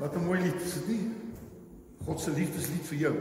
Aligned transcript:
Wat 0.00 0.14
'n 0.16 0.24
mooi 0.24 0.40
lied, 0.40 0.60
is 0.60 0.74
dit 0.74 0.86
nie? 0.88 1.10
God 2.04 2.20
se 2.20 2.30
liefdeslied 2.30 2.86
vir 2.88 2.98
jou. 2.98 3.16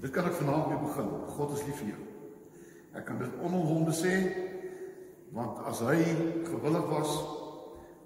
Dit 0.00 0.10
kan 0.10 0.24
ek 0.24 0.32
vanaand 0.32 0.68
mee 0.68 0.78
begin. 0.78 1.08
God 1.26 1.52
is 1.58 1.66
lief 1.66 1.78
vir 1.78 1.88
jou. 1.88 2.00
Ek 2.92 3.04
kan 3.04 3.18
dit 3.18 3.36
onomwonde 3.42 3.92
sê 3.94 4.14
want 5.30 5.58
as 5.70 5.78
hy 5.78 6.02
gewillig 6.42 6.88
was 6.90 7.12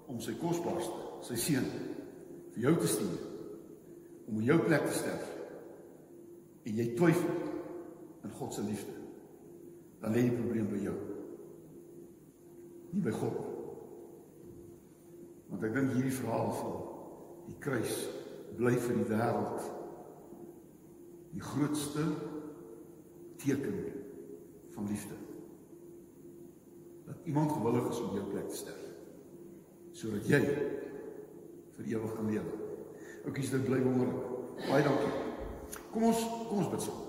om 0.05 0.21
sy 0.21 0.35
kosbaarste, 0.37 1.01
sy 1.21 1.35
seun 1.35 1.65
vir 2.53 2.61
jou 2.67 2.75
te 2.77 2.87
stuur 2.87 3.19
om 4.27 4.39
in 4.39 4.45
jou 4.45 4.59
plek 4.59 4.85
te 4.85 4.93
sterf 4.93 5.31
en 6.65 6.77
jy 6.77 6.95
twyfel 6.95 7.33
in 8.23 8.31
God 8.37 8.53
se 8.53 8.61
liefde, 8.61 8.93
dan 10.01 10.13
lê 10.13 10.21
die 10.21 10.37
probleem 10.37 10.69
by 10.69 10.83
jou. 10.83 10.95
Nie 12.91 13.01
by 13.01 13.11
God 13.11 13.39
nie. 13.39 13.55
Want 15.49 15.63
ek 15.63 15.73
dink 15.73 15.97
hierdie 15.97 16.19
verhaal 16.21 16.53
van 16.61 16.84
die 17.45 17.57
kruis 17.63 17.95
bly 18.57 18.73
vir 18.79 18.95
die 19.01 19.09
wêreld 19.09 19.71
die 21.35 21.43
grootste 21.43 22.03
teken 23.43 23.79
van 24.71 24.87
liefde. 24.87 25.15
Dat 27.05 27.15
iemand 27.23 27.51
gewillig 27.51 27.89
is 27.89 27.99
om 27.99 28.15
jou 28.15 28.25
plek 28.31 28.49
te 28.49 28.55
sterf 28.55 28.83
sodat 29.95 30.27
jy 30.27 30.41
vir 31.75 31.85
ewig 31.87 32.15
kan 32.17 32.27
lewe. 32.27 32.53
Oukies, 33.25 33.49
dit 33.53 33.63
bly 33.63 33.79
wonderlik. 33.83 34.23
Baie 34.67 34.83
dankie. 34.83 35.11
Kom 35.93 36.03
ons 36.09 36.21
kom 36.49 36.57
ons 36.59 36.71
bid 36.73 36.81
saam. 36.83 37.01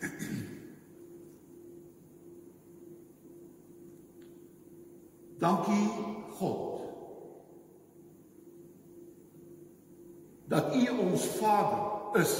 Dankie 5.44 5.86
God. 6.38 6.75
Dat 10.56 10.74
U 10.74 10.88
ons 10.88 11.24
Vader 11.36 12.20
is 12.20 12.32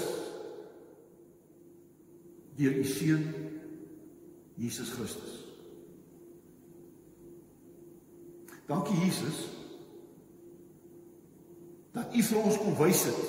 deur 2.56 2.78
U 2.80 2.84
seun 2.84 3.26
Jesus 4.56 4.88
Christus. 4.96 5.34
Dankie 8.66 8.96
Jesus 9.04 9.42
dat 11.92 12.16
U 12.16 12.24
vir 12.30 12.40
ons 12.40 12.56
kom 12.64 12.80
wys 12.80 13.04
het 13.10 13.22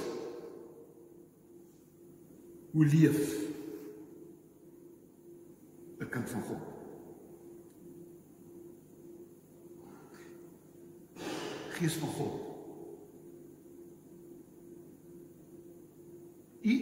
hoe 2.71 2.87
leef 2.95 3.21
'n 5.99 6.09
kind 6.15 6.29
van 6.29 6.43
God. 6.47 6.65
Gees 11.75 11.99
van 11.99 12.09
God. 12.09 12.46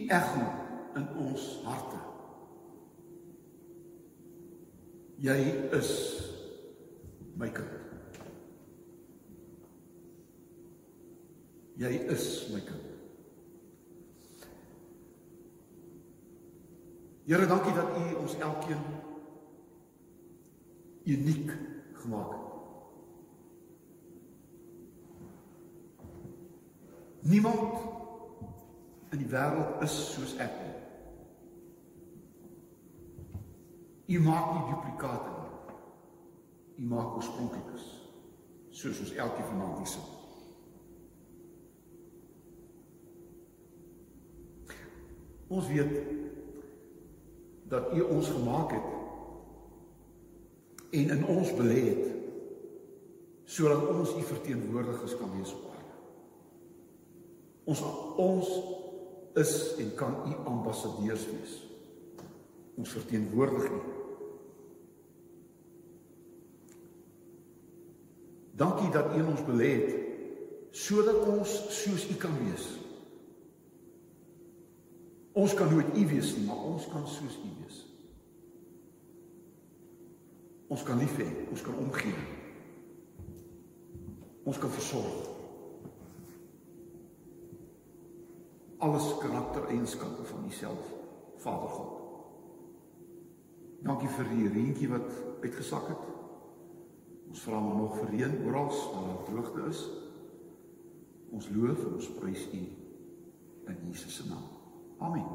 Echo 0.09 0.45
in 0.95 1.07
ons 1.19 1.45
harte. 1.65 1.99
Jy 5.23 5.37
is 5.75 5.91
my 7.35 7.49
kind. 7.49 7.83
Jy 11.79 11.91
is 12.11 12.27
my 12.53 12.61
kind. 12.63 12.91
Here, 17.25 17.47
dankie 17.49 17.73
dat 17.73 17.95
U 17.97 18.15
ons 18.21 18.37
elkeen 18.37 18.83
uniek 21.05 21.51
gemaak 21.93 22.31
het. 22.31 22.41
Niemand 27.25 27.94
in 29.15 29.21
die 29.23 29.31
wêreld 29.31 29.83
is 29.85 29.95
soos 30.11 30.33
ek 30.43 30.55
nie. 30.59 30.73
U 34.17 34.21
maak 34.25 34.49
nie 34.51 34.65
duplikate 34.69 35.29
nie. 35.31 35.53
U 36.83 36.89
maak 36.91 37.15
oorspronklikes 37.15 37.85
soos 38.75 38.99
ons 38.99 39.13
elkeen 39.15 39.47
vanaand 39.53 39.77
hier 39.79 39.87
sit. 39.87 40.11
Ons 45.47 45.67
weet 45.71 45.93
dat 47.71 47.93
U 47.95 48.03
ons 48.17 48.35
gemaak 48.35 48.75
het 48.75 48.91
en 50.99 51.11
in 51.15 51.27
ons 51.31 51.55
belê 51.55 51.81
het 51.87 52.05
sodat 53.55 53.87
ons 53.87 54.11
U 54.11 54.21
verteenwoordigers 54.27 55.15
kan 55.17 55.31
wees 55.37 55.53
op 55.55 55.69
aarde. 55.71 55.95
Ons 57.71 57.81
ons 58.19 58.49
is 59.35 59.75
en 59.77 59.91
kan 59.95 60.15
U 60.27 60.35
ambassadeurs 60.45 61.25
wees. 61.25 61.55
Ons 62.75 62.89
verteenwoordig 62.89 63.69
U. 63.69 63.81
Dankie 68.55 68.89
dat 68.91 69.11
U 69.17 69.21
ons 69.23 69.43
belê 69.47 69.71
het 69.75 70.03
sodat 70.75 71.27
ons 71.27 71.51
soos 71.71 72.07
U 72.11 72.15
kan 72.19 72.35
wees. 72.43 72.65
Ons 75.35 75.53
kan 75.55 75.71
nooit 75.71 75.91
U 75.95 76.07
wees 76.07 76.31
nie, 76.35 76.45
maar 76.47 76.63
ons 76.71 76.87
kan 76.91 77.07
soos 77.07 77.35
U 77.43 77.51
wees. 77.59 77.83
Ons 80.71 80.83
kan 80.83 80.99
lief 80.99 81.15
hê, 81.19 81.27
ons 81.51 81.61
kan 81.61 81.75
omgee. 81.79 82.15
Ons 84.47 84.59
kan 84.59 84.71
versorg. 84.71 85.34
Alles 88.85 89.17
karaktereienskappe 89.17 90.23
van 90.23 90.45
Uself, 90.45 90.93
Vader 91.41 91.69
God. 91.69 91.93
Dankie 93.81 94.09
vir 94.13 94.27
die 94.29 94.49
reentjie 94.53 94.89
wat 94.91 95.09
uitgesak 95.41 95.87
het. 95.89 96.03
Ons 97.31 97.41
vra 97.47 97.59
maar 97.65 97.79
nog 97.79 97.95
vir 97.97 98.11
reën 98.13 98.35
oral 98.45 98.69
waar 98.69 99.07
daar 99.09 99.23
droogte 99.29 99.65
is. 99.71 99.81
Ons 101.33 101.49
loof 101.55 101.81
en 101.81 101.97
ons 101.97 102.11
prys 102.19 102.45
U 102.53 102.61
in 103.73 103.81
Jesus 103.89 104.21
se 104.21 104.29
naam. 104.29 104.45
Amen. 104.99 105.25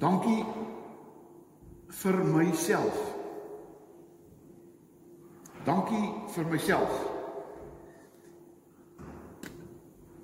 Dankie 0.00 0.29
vir 2.00 2.16
myself. 2.24 3.00
Dankie 5.66 6.06
vir 6.34 6.46
myself. 6.48 6.94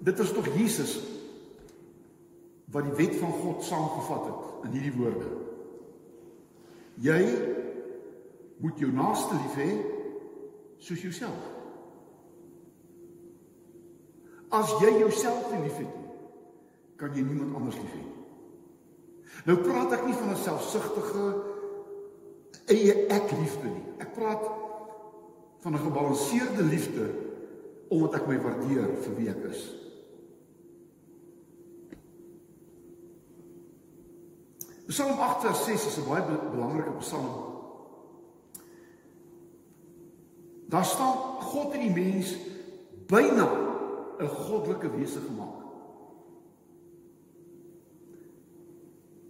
Dit 0.06 0.18
is 0.22 0.32
tog 0.32 0.48
Jesus 0.56 0.96
wat 2.72 2.86
die 2.86 2.96
wet 2.98 3.16
van 3.20 3.34
God 3.42 3.64
saamgevat 3.64 4.24
het 4.30 4.66
in 4.68 4.76
hierdie 4.76 4.94
woorde. 4.96 5.28
Jy 7.04 7.20
moet 8.64 8.80
jou 8.80 8.90
naaste 8.92 9.36
lief 9.36 9.58
hê 9.60 9.70
soos 10.80 11.02
jouself. 11.04 11.52
As 14.54 14.72
jy 14.80 14.92
jouself 15.02 15.50
nie 15.52 15.66
liefhet 15.66 15.90
nie, 15.90 16.12
kan 16.96 17.12
jy 17.12 17.26
niemand 17.26 17.58
anders 17.58 17.76
lief 17.80 17.92
hê 17.92 18.00
nie. 18.00 18.14
Nou 19.46 19.58
praat 19.60 19.92
ek 19.98 20.06
nie 20.06 20.16
van 20.16 20.32
'n 20.32 20.40
selfsugtige 20.40 21.26
eie 22.66 23.06
ek 23.12 23.30
liefde 23.38 23.68
nie. 23.70 23.84
Ek 24.02 24.12
praat 24.14 24.44
van 25.62 25.74
'n 25.74 25.84
gebalanseerde 25.86 26.62
liefde 26.62 27.10
omdat 27.88 28.14
ek 28.14 28.26
my 28.26 28.38
waardeer 28.42 28.88
vir 29.02 29.16
wie 29.16 29.28
ek 29.28 29.42
is. 29.50 29.62
Psalm 34.86 35.18
8 35.18 35.42
vers 35.42 35.64
6 35.64 35.86
is 35.86 35.98
'n 35.98 36.08
baie 36.08 36.22
belangrike 36.50 36.98
psalm 36.98 37.54
Daar 40.68 40.84
staan 40.84 41.14
God 41.40 41.72
het 41.72 41.80
die 41.80 41.90
mens 41.90 42.36
byna 43.06 43.46
'n 44.18 44.28
goddelike 44.28 44.90
wese 44.90 45.20
gemaak. 45.20 45.62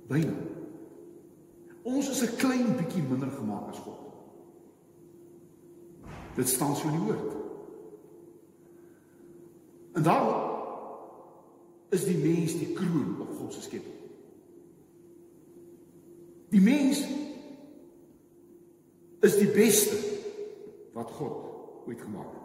Byna. 0.09 0.56
Ons 1.87 2.09
is 2.11 2.23
'n 2.23 2.37
klein 2.37 2.77
bietjie 2.77 3.03
minder 3.03 3.31
gemaak 3.31 3.69
as 3.71 3.79
God. 3.79 4.03
Dit 6.35 6.49
staan 6.49 6.77
so 6.77 6.89
in 6.89 6.99
die 6.99 7.07
woord. 7.07 7.37
En 9.93 10.03
dan 10.03 10.51
is 11.89 12.05
die 12.05 12.17
mens 12.19 12.59
die 12.59 12.73
kroon 12.73 13.21
op 13.21 13.31
God 13.39 13.53
se 13.53 13.63
skepping. 13.63 13.95
Die 16.49 16.61
mens 16.61 17.01
is 19.21 19.37
die 19.39 19.51
beste 19.51 19.97
wat 20.93 21.11
God 21.11 21.87
ooit 21.87 22.01
gemaak 22.01 22.33
het. 22.33 22.43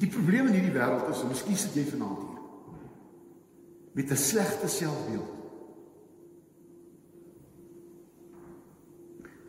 Die 0.00 0.08
probleem 0.08 0.46
in 0.46 0.52
hierdie 0.52 0.72
wêreld 0.72 1.08
is, 1.08 1.20
en 1.20 1.28
miskien 1.28 1.56
sit 1.56 1.74
jy 1.74 1.84
vanaand 1.84 2.18
hier. 2.18 2.29
Met 3.92 4.10
'n 4.10 4.16
slegte 4.16 4.68
selfbeeld. 4.68 5.40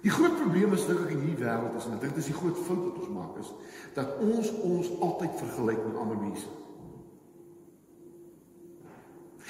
Die 0.01 0.11
groot 0.11 0.35
probleem 0.35 0.73
is 0.73 0.85
dink 0.85 0.99
ek 0.99 1.13
in 1.13 1.19
hierdie 1.19 1.45
wêreld 1.45 1.75
is 1.77 1.85
en 1.85 1.93
ek 1.93 2.01
dink 2.01 2.15
dis 2.15 2.31
die 2.31 2.37
groot 2.37 2.57
fout 2.57 2.83
wat 2.87 2.97
ons 3.03 3.13
maak 3.13 3.37
is 3.37 3.51
dat 3.93 4.17
ons 4.23 4.49
ons 4.65 4.89
altyd 4.99 5.37
vergelyk 5.43 5.85
met 5.85 5.95
ander 5.95 6.17
mense. 6.17 6.47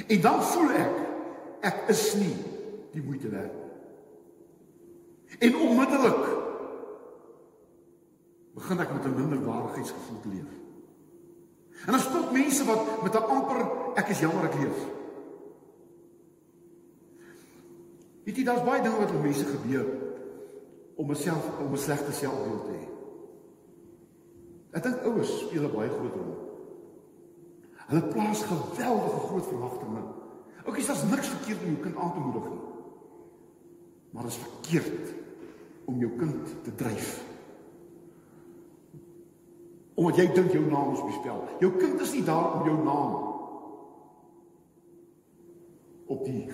En 0.08 0.22
dan 0.22 0.44
voel 0.44 0.72
ek 0.72 1.00
ek 1.72 1.84
is 1.94 2.04
nie 2.20 2.36
die 2.92 3.04
moeite 3.06 3.30
werd 3.30 3.54
nie. 3.54 3.70
En 5.48 5.56
onmiddellik 5.56 6.24
begin 8.58 8.80
ek 8.80 8.94
met 8.94 9.06
'n 9.06 9.16
minderwaardigheidsgevoel 9.16 10.20
te 10.22 10.30
leef. 10.30 10.61
En 11.86 11.92
dan 11.92 12.00
stop 12.00 12.32
mense 12.32 12.66
wat 12.66 13.04
met 13.04 13.16
'n 13.16 13.30
amper 13.36 13.62
ek 13.96 14.08
is 14.08 14.20
jammer 14.20 14.46
ek 14.46 14.60
leef. 14.60 14.80
Weet 18.24 18.38
jy 18.38 18.44
daar's 18.44 18.64
baie 18.64 18.82
dinge 18.82 19.00
wat 19.00 19.12
met 19.12 19.24
mense 19.24 19.46
gebeur 19.46 19.86
om 20.96 21.08
myself 21.08 21.60
om 21.60 21.74
'n 21.74 21.78
slegte 21.78 22.12
selfbeeld 22.12 22.66
te 22.66 22.72
hê. 22.72 22.88
Ek 24.72 24.84
dink 24.84 25.04
ouers 25.04 25.40
speel 25.40 25.64
'n 25.64 25.76
baie 25.76 25.90
groot 25.90 26.16
rol. 26.16 26.50
Hulle 27.88 28.08
plaas 28.08 28.44
geweldige 28.44 29.20
groot 29.20 29.46
verwagtinge. 29.46 30.04
Oukies, 30.66 30.88
daar's 30.88 31.04
niks 31.04 31.28
verkeerd 31.28 31.62
om 31.62 31.68
jou 31.68 31.82
kind 31.84 31.96
aan 31.96 32.14
te 32.14 32.20
moedig 32.20 32.50
nie. 32.50 32.60
Maar 34.12 34.24
dit 34.24 34.32
is 34.32 34.38
verkeerd 34.38 35.14
om 35.86 36.00
jou 36.00 36.12
kind 36.18 36.64
te 36.64 36.76
dryf. 36.76 37.21
Omdat 40.02 40.18
jy 40.18 40.32
dink 40.34 40.54
jou 40.56 40.64
naam 40.66 40.96
is 40.96 41.04
bespel. 41.06 41.44
Jou 41.62 41.76
kind 41.78 42.00
is 42.02 42.14
nie 42.16 42.24
daar 42.26 42.56
om 42.58 42.66
jou 42.66 42.78
naam 42.82 43.18
op 46.10 46.24
die 46.26 46.46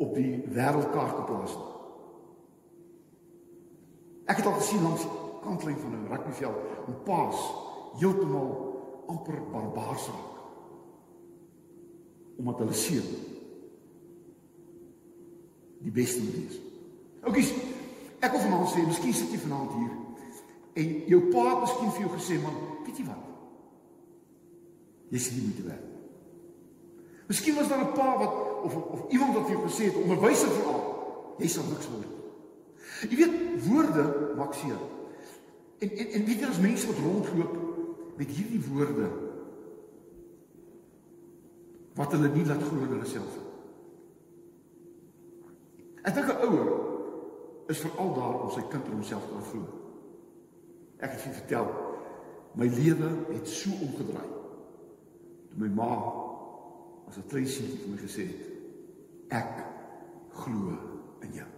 op 0.00 0.14
die 0.16 0.40
wêreldkaart 0.50 1.18
te 1.18 1.24
plaas 1.28 1.52
nie. 1.54 1.72
Ek 4.32 4.40
het 4.40 4.48
al 4.48 4.56
gesien 4.56 4.82
langs 4.82 5.04
kantlyn 5.44 5.76
van 5.82 5.92
'n 5.98 6.08
rugbyveld 6.08 6.56
hoe 6.86 6.94
paas 7.04 7.42
heeltemal 8.00 8.50
amper 9.06 9.38
barbaars 9.52 10.06
raak. 10.08 10.34
Omdat 12.38 12.58
hulle 12.58 12.72
seun 12.72 13.10
die 15.84 15.92
beste 15.92 16.22
moet 16.22 16.34
wees. 16.34 16.60
Oukies, 17.20 17.52
ek 18.20 18.30
wil 18.32 18.40
vanaand 18.40 18.68
sê, 18.68 18.86
miskien 18.86 19.12
sit 19.12 19.30
jy 19.30 19.38
vanaand 19.38 19.72
hier 19.76 20.03
en 20.74 20.94
jou 21.06 21.20
pa 21.30 21.44
het 21.50 21.60
miskien 21.64 21.92
vir 21.94 22.06
jou 22.06 22.12
gesê, 22.16 22.38
man, 22.42 22.56
weet 22.86 22.98
jy 22.98 23.06
wat? 23.06 23.26
Jy 25.14 25.20
sien 25.22 25.38
nie 25.38 25.50
moet 25.50 25.66
werk. 25.68 25.90
Miskien 27.28 27.54
was 27.54 27.68
daar 27.68 27.84
'n 27.84 27.92
pa 27.92 28.18
wat 28.18 28.34
of 28.64 28.76
of 28.76 29.10
iemand 29.10 29.34
wat 29.34 29.46
vir 29.46 29.56
jou 29.56 29.68
gesê 29.68 29.84
het, 29.84 30.02
onderwyser 30.02 30.48
veral, 30.48 30.82
jy 31.38 31.48
sal 31.48 31.64
niks 31.68 31.88
word. 31.88 32.12
Jy 33.10 33.16
weet, 33.16 33.66
woorde 33.66 34.34
maak 34.36 34.54
seer. 34.54 34.80
En 35.78 35.90
en 35.90 36.06
en 36.06 36.24
weet 36.24 36.40
jy 36.40 36.48
as 36.48 36.60
mense 36.60 36.86
wat 36.86 36.96
rondloop 36.96 37.54
met 38.16 38.28
hierdie 38.28 38.62
woorde 38.68 39.10
wat 41.94 42.12
hulle 42.12 42.28
nie 42.28 42.46
laat 42.46 42.62
glo 42.62 42.86
hulle 42.86 43.06
self 43.06 43.36
nie. 43.38 43.50
Ek 46.04 46.14
dink 46.14 46.28
'n 46.28 46.42
ouer 46.46 46.68
is 47.68 47.78
veral 47.78 48.14
daar 48.14 48.40
om 48.42 48.50
sy 48.50 48.62
kind 48.68 48.86
in 48.86 48.92
homself 48.92 49.22
te 49.28 49.44
glo. 49.50 49.83
Ek 51.02 51.10
het 51.10 51.20
vir 51.20 51.36
vertel 51.40 51.70
my 52.54 52.68
lewe 52.70 53.10
het 53.32 53.48
so 53.50 53.70
omgedraai. 53.82 54.30
Toe 55.50 55.58
my 55.58 55.68
ma 55.68 55.90
as 57.08 57.16
'n 57.18 57.28
klein 57.28 57.46
seentjie 57.46 57.78
vir 57.82 57.90
my 57.90 57.98
gesê 57.98 58.26
het 58.30 58.42
ek 59.28 59.64
glo 60.30 60.78
in 61.20 61.32
jou. 61.32 61.50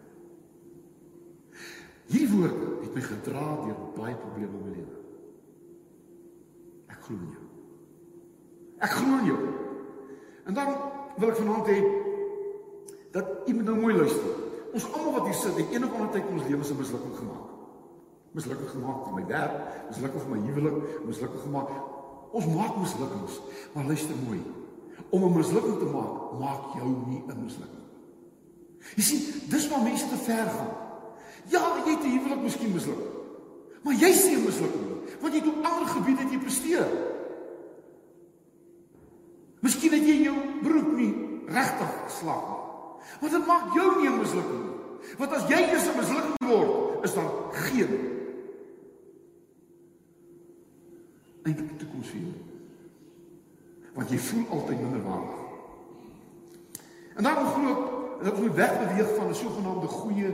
Hierdie 2.06 2.30
woorde 2.36 2.82
het 2.82 2.94
my 2.94 3.00
gedra 3.00 3.46
deur 3.64 3.78
baie 3.96 4.14
probleme 4.14 4.58
in 4.58 4.64
my 4.64 4.72
lewe. 4.76 4.96
Ek 6.86 7.00
glo 7.02 7.16
in 7.16 7.32
jou. 7.34 7.46
Ek 8.78 8.90
glo 8.90 9.18
in 9.18 9.26
jou. 9.26 9.42
En 10.46 10.54
dan 10.54 10.66
wil 11.18 11.28
ek 11.28 11.36
vanaand 11.36 11.66
hê 11.66 11.78
dat 13.12 13.46
moet 13.48 13.64
nou 13.64 13.78
mooi 13.80 13.94
luister. 13.96 14.32
Ons 14.72 14.92
almal 14.92 15.12
wat 15.12 15.28
hier 15.30 15.34
sit, 15.34 15.56
het 15.56 15.72
eendag 15.72 15.92
onder 15.92 16.10
tyd 16.12 16.26
in 16.28 16.38
ons 16.38 16.48
lewens 16.48 16.70
'n 16.70 16.76
mislukking 16.76 17.16
gemaak. 17.16 17.55
Mislukking 18.36 18.68
gemaak 18.68 19.06
in 19.08 19.14
my 19.16 19.24
werk, 19.30 19.54
mislukking 19.88 20.24
in 20.26 20.32
my 20.34 20.40
huwelik, 20.44 20.76
mislukking 21.08 21.42
gemaak. 21.46 21.70
Ons 22.36 22.46
maak 22.52 22.76
mislukkings, 22.76 23.40
maar 23.72 23.88
luister 23.88 24.16
mooi. 24.26 24.42
Om 25.08 25.24
'n 25.24 25.36
mislukking 25.36 25.78
te 25.78 25.88
maak, 25.88 26.36
maak 26.40 26.62
jou 26.76 26.88
nie 27.08 27.22
'n 27.24 27.42
mislukking. 27.44 27.84
Jy 28.96 29.02
sien, 29.02 29.22
dis 29.48 29.68
waar 29.68 29.82
mense 29.82 30.08
te 30.08 30.16
ver 30.16 30.46
gaan. 30.46 30.74
Ja, 31.48 31.62
jy 31.84 31.90
het 31.90 32.04
'n 32.04 32.10
huwelik 32.10 32.42
miskien 32.42 32.72
misluk. 32.72 33.02
Maar 33.82 33.94
jy 33.94 34.12
sien 34.12 34.44
mislukking, 34.44 34.86
want 35.20 35.34
jy 35.34 35.40
op 35.40 35.64
ander 35.64 35.88
gebiede 35.88 36.22
het 36.22 36.32
jy 36.32 36.38
presteer. 36.38 36.86
Miskien 39.60 39.92
het 39.92 40.06
jy 40.06 40.22
jou 40.22 40.36
beroep 40.62 40.92
nie 40.92 41.14
regtig 41.46 41.92
geslaag 42.06 42.46
nie. 42.50 42.64
Want 43.20 43.32
dit 43.32 43.46
maak 43.46 43.74
jou 43.74 44.00
nie 44.00 44.08
'n 44.08 44.18
mislukking 44.18 44.62
nie. 44.64 44.76
Want 45.18 45.32
as 45.32 45.48
jy 45.48 45.60
eers 45.70 45.86
'n 45.86 45.96
mislukking 45.98 46.48
word, 46.50 47.04
is 47.04 47.14
daar 47.14 47.30
geen 47.52 47.88
eintlike 51.46 51.76
toekoms 51.80 52.12
vir 52.12 52.20
jou. 52.26 52.34
Want 53.96 54.12
jy 54.12 54.18
voel 54.28 54.46
altyd 54.58 54.82
minderwaardig. 54.82 55.42
En 57.16 57.24
dan 57.24 57.46
glo 57.54 57.72
ek 57.72 58.24
dat 58.26 58.38
ons 58.40 58.58
wegbeweeg 58.60 59.14
van 59.16 59.28
'n 59.28 59.34
sogenaamde 59.34 59.86
goeie 59.86 60.30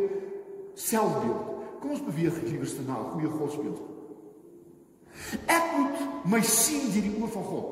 selfbeeld. 0.75 1.47
Kom 1.81 1.91
ons 1.91 2.05
beweeg 2.05 2.43
liewerste 2.43 2.83
na 2.83 2.99
'n 2.99 3.11
goeie 3.11 3.29
godsbeeld. 3.29 3.81
Ek 5.47 5.65
moet 5.77 5.99
my 6.25 6.43
sien 6.43 6.93
deur 6.93 7.03
die 7.03 7.17
oë 7.21 7.29
van 7.29 7.45
God. 7.45 7.69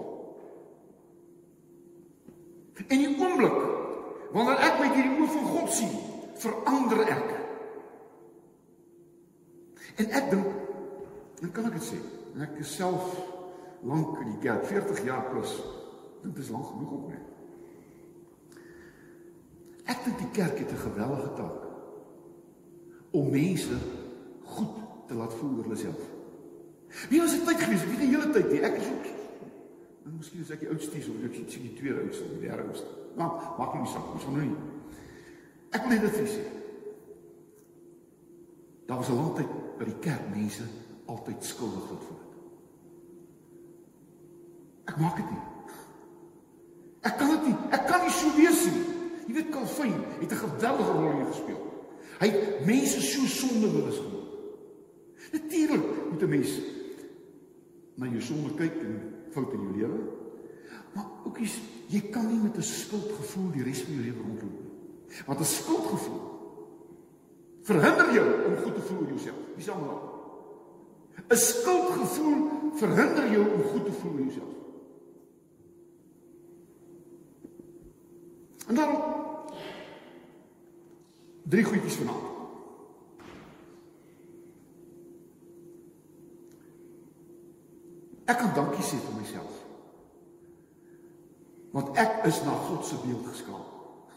En 2.87 2.99
die 2.99 3.17
oomblik 3.19 3.59
wanneer 4.33 4.59
ek 4.59 4.79
my 4.81 4.89
deur 4.95 5.09
die 5.09 5.19
oë 5.21 5.29
van 5.29 5.45
God 5.45 5.71
sien, 5.73 5.95
verander 6.35 7.01
ek. 7.09 7.29
En 9.97 10.11
ek 10.11 10.31
dink 10.31 10.47
dan 11.41 11.53
kan 11.53 11.65
ek 11.65 11.73
dit 11.73 11.83
sê. 11.83 12.20
En 12.35 12.45
ek 12.47 12.61
is 12.63 12.75
self 12.75 13.17
lank 13.87 14.19
in 14.21 14.33
die 14.35 14.43
kerk, 14.45 14.65
40 14.69 15.05
jaar 15.05 15.27
plus. 15.31 15.57
Dit 16.23 16.39
is 16.39 16.51
lank 16.53 16.67
genoeg 16.73 16.93
op 16.99 17.09
my. 17.09 17.19
Ek 19.91 20.05
dink 20.05 20.19
die 20.21 20.33
kerk 20.37 20.59
het 20.59 20.73
'n 20.73 20.85
geweldige 20.87 21.33
taak 21.35 21.67
om 23.11 23.31
mense 23.31 23.77
goed 24.45 24.75
te 25.09 25.15
laat 25.15 25.35
voel 25.35 25.57
oor 25.57 25.63
hulle 25.63 25.77
self. 25.77 26.03
Wie 27.09 27.21
was 27.21 27.31
dit 27.31 27.45
tyd 27.47 27.61
gewees? 27.61 27.85
Wie 27.85 27.99
die 27.99 28.13
hele 28.15 28.31
tyd 28.31 28.51
nie. 28.51 28.63
Ek 28.63 28.77
is 28.77 28.87
ook 28.87 29.07
en 30.05 30.17
miskien 30.17 30.41
is 30.41 30.51
ek 30.51 30.61
die 30.61 30.69
oudste 30.69 31.03
so, 31.03 31.13
ek 31.25 31.35
sien 31.35 31.63
die 31.63 31.77
tweede 31.79 32.01
oudste, 32.01 32.25
die 32.29 32.49
derde 32.49 32.63
oudste. 32.63 32.87
Maar 33.17 33.31
maak 33.59 33.75
nie 33.75 33.87
saak, 33.87 34.13
ons 34.15 34.25
gaan 34.25 34.39
nou 34.39 34.47
nie. 34.47 34.57
Ek 35.71 35.83
wil 35.83 35.91
net 35.91 36.07
dit 36.07 36.29
sê. 36.29 36.45
Daar 38.87 38.97
was 38.97 39.09
'n 39.09 39.17
lang 39.17 39.35
tyd 39.37 39.51
by 39.79 39.85
die 39.85 40.01
kerk 40.01 40.25
mense 40.35 40.65
altyd 41.11 41.45
skuldig 41.45 41.87
gevoel 41.91 42.19
het. 42.19 42.37
Ek 44.91 44.99
maak 45.01 45.19
dit 45.19 45.31
nie. 45.31 45.45
Ek 47.09 47.17
kan 47.19 47.33
dit 47.35 47.49
nie. 47.49 47.57
Ek 47.75 47.87
kan 47.89 48.05
nie 48.05 48.15
so 48.15 48.33
wees 48.37 48.65
nie. 48.69 48.85
Jy 49.27 49.37
weet 49.39 49.53
Calvin 49.55 49.95
het 50.21 50.33
'n 50.33 50.43
geweldige 50.45 50.93
rol 50.93 51.13
hier 51.17 51.31
gespeel. 51.33 51.63
Hy 52.21 52.29
het 52.29 52.67
mense 52.67 53.01
so 53.01 53.27
sondewillig 53.27 53.97
gemaak. 53.97 54.29
Natuurlik 55.33 55.85
moet 56.11 56.23
'n 56.23 56.29
mens 56.29 56.51
na 57.95 58.07
jou 58.07 58.21
sonde 58.21 58.55
kyk 58.55 58.75
en 58.83 59.15
foute 59.31 59.55
in 59.55 59.63
jou 59.63 59.77
lewe. 59.77 60.01
Maar 60.95 61.07
ook 61.25 61.39
is 61.39 61.61
jy 61.87 62.01
kan 62.01 62.27
nie 62.27 62.43
met 62.43 62.57
'n 62.57 62.63
skuldgevoel 62.63 63.51
die 63.51 63.63
res 63.63 63.83
van 63.83 63.95
jou 63.95 64.05
lewe 64.05 64.23
rondloop 64.23 64.61
nie. 64.61 64.71
Want 65.27 65.41
'n 65.41 65.45
skuldgevoel 65.45 66.21
verhinder 67.63 68.13
jou 68.13 68.45
om 68.47 68.57
goed 68.57 68.75
te 68.75 68.81
voel 68.81 68.99
oor 68.99 69.09
jouself. 69.09 69.37
Sal 69.59 69.81
nou? 69.81 70.10
'n 71.29 71.37
Skuldgevoel 71.37 72.49
verhinder 72.75 73.33
jou 73.33 73.45
om 73.53 73.63
goed 73.63 73.85
te 73.85 73.93
voel 73.93 74.13
oor 74.13 74.21
jouself. 74.21 74.55
En 78.67 78.75
dan 78.75 79.11
Drie 81.51 81.65
goedjies 81.65 81.97
vanaand. 81.99 82.29
Ek 88.31 88.39
kan 88.39 88.53
dankie 88.55 88.85
sê 88.87 89.01
vir 89.03 89.17
myself. 89.19 89.57
Want 91.75 91.99
ek 91.99 92.23
is 92.31 92.39
na 92.47 92.55
God 92.69 92.87
se 92.87 92.99
beeld 93.03 93.27
geskaap. 93.33 94.15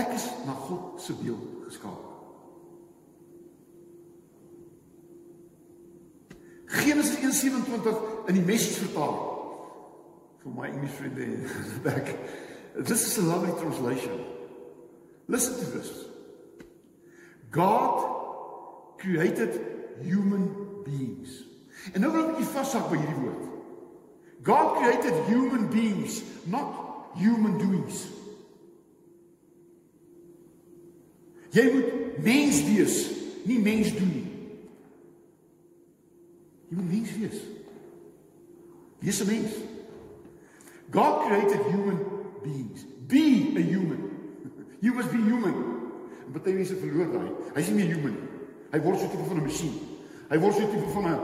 Ek 0.00 0.16
is 0.16 0.24
na 0.48 0.56
God 0.64 1.00
se 1.04 1.16
beeld 1.20 1.66
geskaap. 1.68 2.15
Genesis 7.40 7.66
1:27 7.66 8.28
in 8.28 8.34
die 8.34 8.52
Message 8.52 8.78
vertaling. 8.78 9.36
for 10.46 10.60
my 10.60 10.68
English 10.68 10.92
friend 10.92 11.16
there 11.16 11.36
back. 11.82 12.16
This 12.78 13.06
is 13.06 13.18
a 13.18 13.22
lovely 13.22 13.52
translation. 13.60 14.24
Listen 15.28 15.58
to 15.58 15.78
this. 15.78 16.04
God 17.50 18.98
created 18.98 19.60
human 20.02 20.82
beings. 20.84 21.42
En 21.94 22.04
nou 22.04 22.12
wil 22.12 22.28
ek 22.28 22.42
net 22.42 22.52
vashak 22.52 22.90
by 22.92 22.98
hierdie 23.00 23.22
woord. 23.24 23.46
God 24.44 24.76
created 24.76 25.16
human 25.30 25.66
beings, 25.72 26.20
not 26.46 27.16
human 27.16 27.56
doings. 27.58 28.04
Jy 31.56 31.64
moet 31.72 32.20
mens 32.22 32.60
wees, 32.68 33.00
nie 33.48 33.58
mens 33.64 33.94
doen 33.96 34.12
nie. 34.12 34.25
Jy 36.76 36.82
moet 36.82 36.92
mens 36.92 37.12
wees. 37.16 37.42
Wees 38.98 39.20
'n 39.22 39.26
mens. 39.26 39.52
God 40.90 41.26
created 41.26 41.60
human 41.72 41.98
beings. 42.42 42.84
Be 43.06 43.52
a 43.56 43.60
human. 43.60 44.10
You 44.80 44.94
must 44.94 45.10
be 45.10 45.16
human. 45.16 45.54
En 46.26 46.42
baie 46.42 46.54
mense 46.54 46.76
verloor 46.76 47.12
daai. 47.12 47.32
Hy's 47.54 47.68
nie 47.68 47.76
meer 47.76 47.94
human 47.94 48.12
nie. 48.12 48.28
Hy 48.70 48.80
word 48.80 48.98
so 48.98 49.08
tipe 49.08 49.24
van 49.24 49.36
'n 49.36 49.42
masjien. 49.42 49.72
Hy 50.28 50.38
word 50.38 50.54
so 50.54 50.60
tipe 50.60 50.90
van 50.92 51.04
'n 51.04 51.18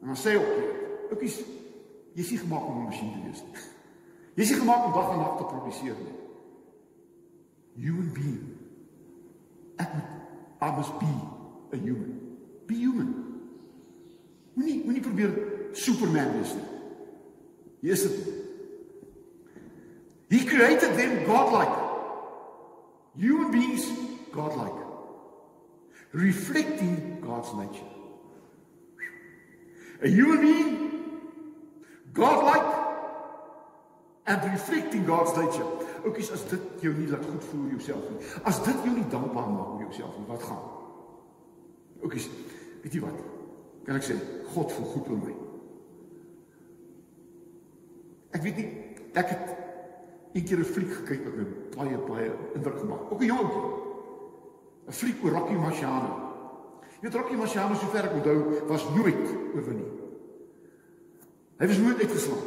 en 0.00 0.06
dan 0.06 0.16
sê 0.16 0.36
ook, 0.36 1.10
oukies, 1.10 1.42
jy's 2.14 2.30
nie 2.30 2.38
gemaak 2.38 2.66
om 2.66 2.78
'n 2.78 2.84
masjien 2.84 3.12
te 3.12 3.18
wees 3.24 3.42
nie. 3.42 3.62
Jy's 4.36 4.50
nie 4.50 4.58
gemaak 4.58 4.84
om 4.84 4.92
dag 4.92 5.10
en 5.10 5.18
nag 5.18 5.36
te 5.36 5.44
produseer 5.44 5.96
nie. 5.98 6.16
Human 7.84 8.12
being. 8.12 8.44
Ek 9.76 9.94
moet 9.94 10.16
I 10.60 10.76
must 10.76 10.98
be 10.98 11.14
a 11.72 11.76
human. 11.76 12.36
Be 12.66 12.74
human. 12.74 13.27
Moenie 14.58 14.82
moenie 14.84 15.02
probeer 15.02 15.34
Superman 15.72 16.32
wees 16.34 16.54
nie. 16.58 16.66
Jy 17.86 17.94
is 17.94 18.02
dit. 18.02 18.30
He 20.34 20.40
created 20.44 20.96
them 20.98 21.22
godlike. 21.28 21.76
Human 23.16 23.52
beings 23.54 23.86
godlike. 24.34 24.82
Reflecting 26.10 27.20
God's 27.22 27.54
nature. 27.54 27.86
A 30.02 30.08
human 30.08 30.40
being 30.40 30.74
godlike 32.12 32.74
and 34.26 34.52
reflecting 34.52 35.06
God's 35.06 35.36
nature. 35.36 35.66
Oukies, 36.04 36.32
as 36.34 36.44
dit 36.50 36.82
jou 36.82 36.94
nie 36.98 37.08
laat 37.10 37.24
goed 37.26 37.48
voel 37.52 37.70
jouself 37.78 38.10
nie. 38.10 38.36
As 38.46 38.58
dit 38.66 38.84
jou 38.84 38.94
nie 38.94 39.08
dankbaar 39.10 39.50
maak 39.54 39.74
oor 39.76 39.86
jouself 39.86 40.18
nie, 40.18 40.28
wat 40.28 40.42
gaan? 40.50 40.62
Oukies, 42.02 42.30
weet 42.82 42.94
jy 42.94 43.06
wat? 43.06 43.37
Kan 43.88 43.96
ek 43.96 44.04
sê 44.04 44.14
God 44.52 44.72
voel 44.76 44.88
goed 44.92 45.06
oor 45.08 45.20
my? 45.22 45.34
Ek 48.36 48.42
weet 48.44 48.58
nie, 48.60 48.66
ek 49.16 49.30
het 49.32 49.46
een 50.36 50.44
keer 50.44 50.60
'n 50.60 50.68
fliek 50.68 50.92
gekyk 50.92 51.24
wat 51.24 51.36
my 51.40 51.46
baie 51.72 51.98
baie 52.08 52.30
indruk 52.54 52.78
gemaak. 52.84 53.12
Ook 53.12 53.22
'n 53.22 53.30
jong 53.32 53.40
ouetjie. 53.40 53.64
'n 54.88 54.92
Fliek 54.92 55.24
oor 55.24 55.32
Rocky 55.32 55.54
Marciano. 55.54 56.12
Jy 57.00 57.08
weet 57.08 57.14
Rocky 57.14 57.34
Marciano 57.34 57.74
sover 57.74 58.04
ek 58.04 58.12
onthou 58.12 58.68
was 58.68 58.84
nooit 58.94 59.26
oorwin 59.54 59.76
nie. 59.76 59.92
Hy 61.58 61.66
was 61.66 61.78
nooit 61.78 62.00
uitgeslaan. 62.00 62.44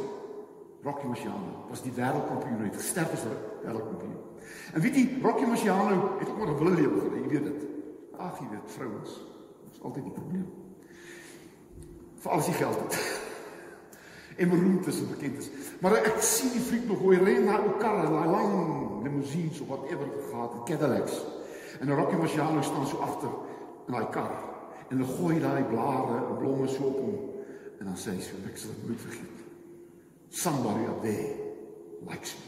Rocky 0.82 1.06
Marciano 1.06 1.66
was 1.68 1.82
die 1.82 1.92
wêreldkampioen, 1.92 2.58
hy 2.58 2.70
het 2.70 2.76
gesterf 2.76 3.12
as 3.12 3.26
wêreldkampioen. 3.64 4.18
En 4.74 4.80
weet 4.80 4.94
jy, 4.94 5.18
Rocky 5.22 5.44
Marciano 5.44 6.18
het 6.18 6.28
ook 6.28 6.38
maar 6.38 6.54
'n 6.54 6.58
wille 6.58 6.74
lewe 6.74 7.00
gehad, 7.00 7.14
jy 7.14 7.28
weet 7.28 7.44
dit. 7.44 7.62
Ag, 8.16 8.38
jy 8.38 8.48
weet, 8.50 8.70
vrouens, 8.70 9.26
is 9.72 9.82
altyd 9.82 10.04
die 10.04 10.12
probleem. 10.12 10.61
Vir 12.22 12.30
alles 12.30 12.48
die 12.50 12.54
geld 12.54 12.78
het. 12.78 13.20
En 14.36 14.48
beroemd 14.48 14.86
is 14.86 14.98
en 14.98 15.08
bekend 15.08 15.38
is. 15.38 15.50
Maar 15.80 15.98
ek 16.06 16.20
sien 16.24 16.52
die 16.54 16.62
fliek 16.62 16.86
nog 16.88 17.02
hoe 17.02 17.14
hy 17.14 17.20
ry 17.20 17.34
na 17.44 17.58
'n 17.58 17.78
kar, 17.78 18.06
'n 18.06 18.30
lang 18.30 19.02
limousine 19.02 19.50
of 19.60 19.66
whatever 19.66 20.06
gehad, 20.30 20.52
Cadillacs. 20.64 21.24
En 21.80 21.94
Rocky 21.94 22.16
Marciano 22.16 22.62
staan 22.62 22.86
so 22.86 22.98
agter 22.98 23.28
in 23.86 23.92
daai 23.92 24.08
kar. 24.10 24.32
En 24.88 24.98
hulle 24.98 25.12
gooi 25.16 25.40
daai 25.40 25.64
blare 25.64 26.16
en 26.28 26.36
blomme 26.36 26.68
so 26.68 26.84
op 26.84 26.96
hom. 26.96 27.18
En 27.78 27.84
dan 27.84 27.96
sê 27.96 28.10
hy 28.14 28.20
so, 28.20 28.36
ek 28.46 28.56
sal 28.56 28.70
dit 28.70 28.86
nooit 28.86 29.00
vergeet. 29.00 29.38
Somebody 30.28 30.84
up 30.84 31.02
there 31.02 31.34
likes 32.08 32.34
me. 32.34 32.46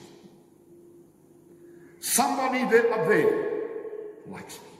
Somebody 1.98 2.66
there 2.68 2.88
up 2.94 3.06
there 3.08 3.34
likes 4.30 4.60
me. 4.62 4.72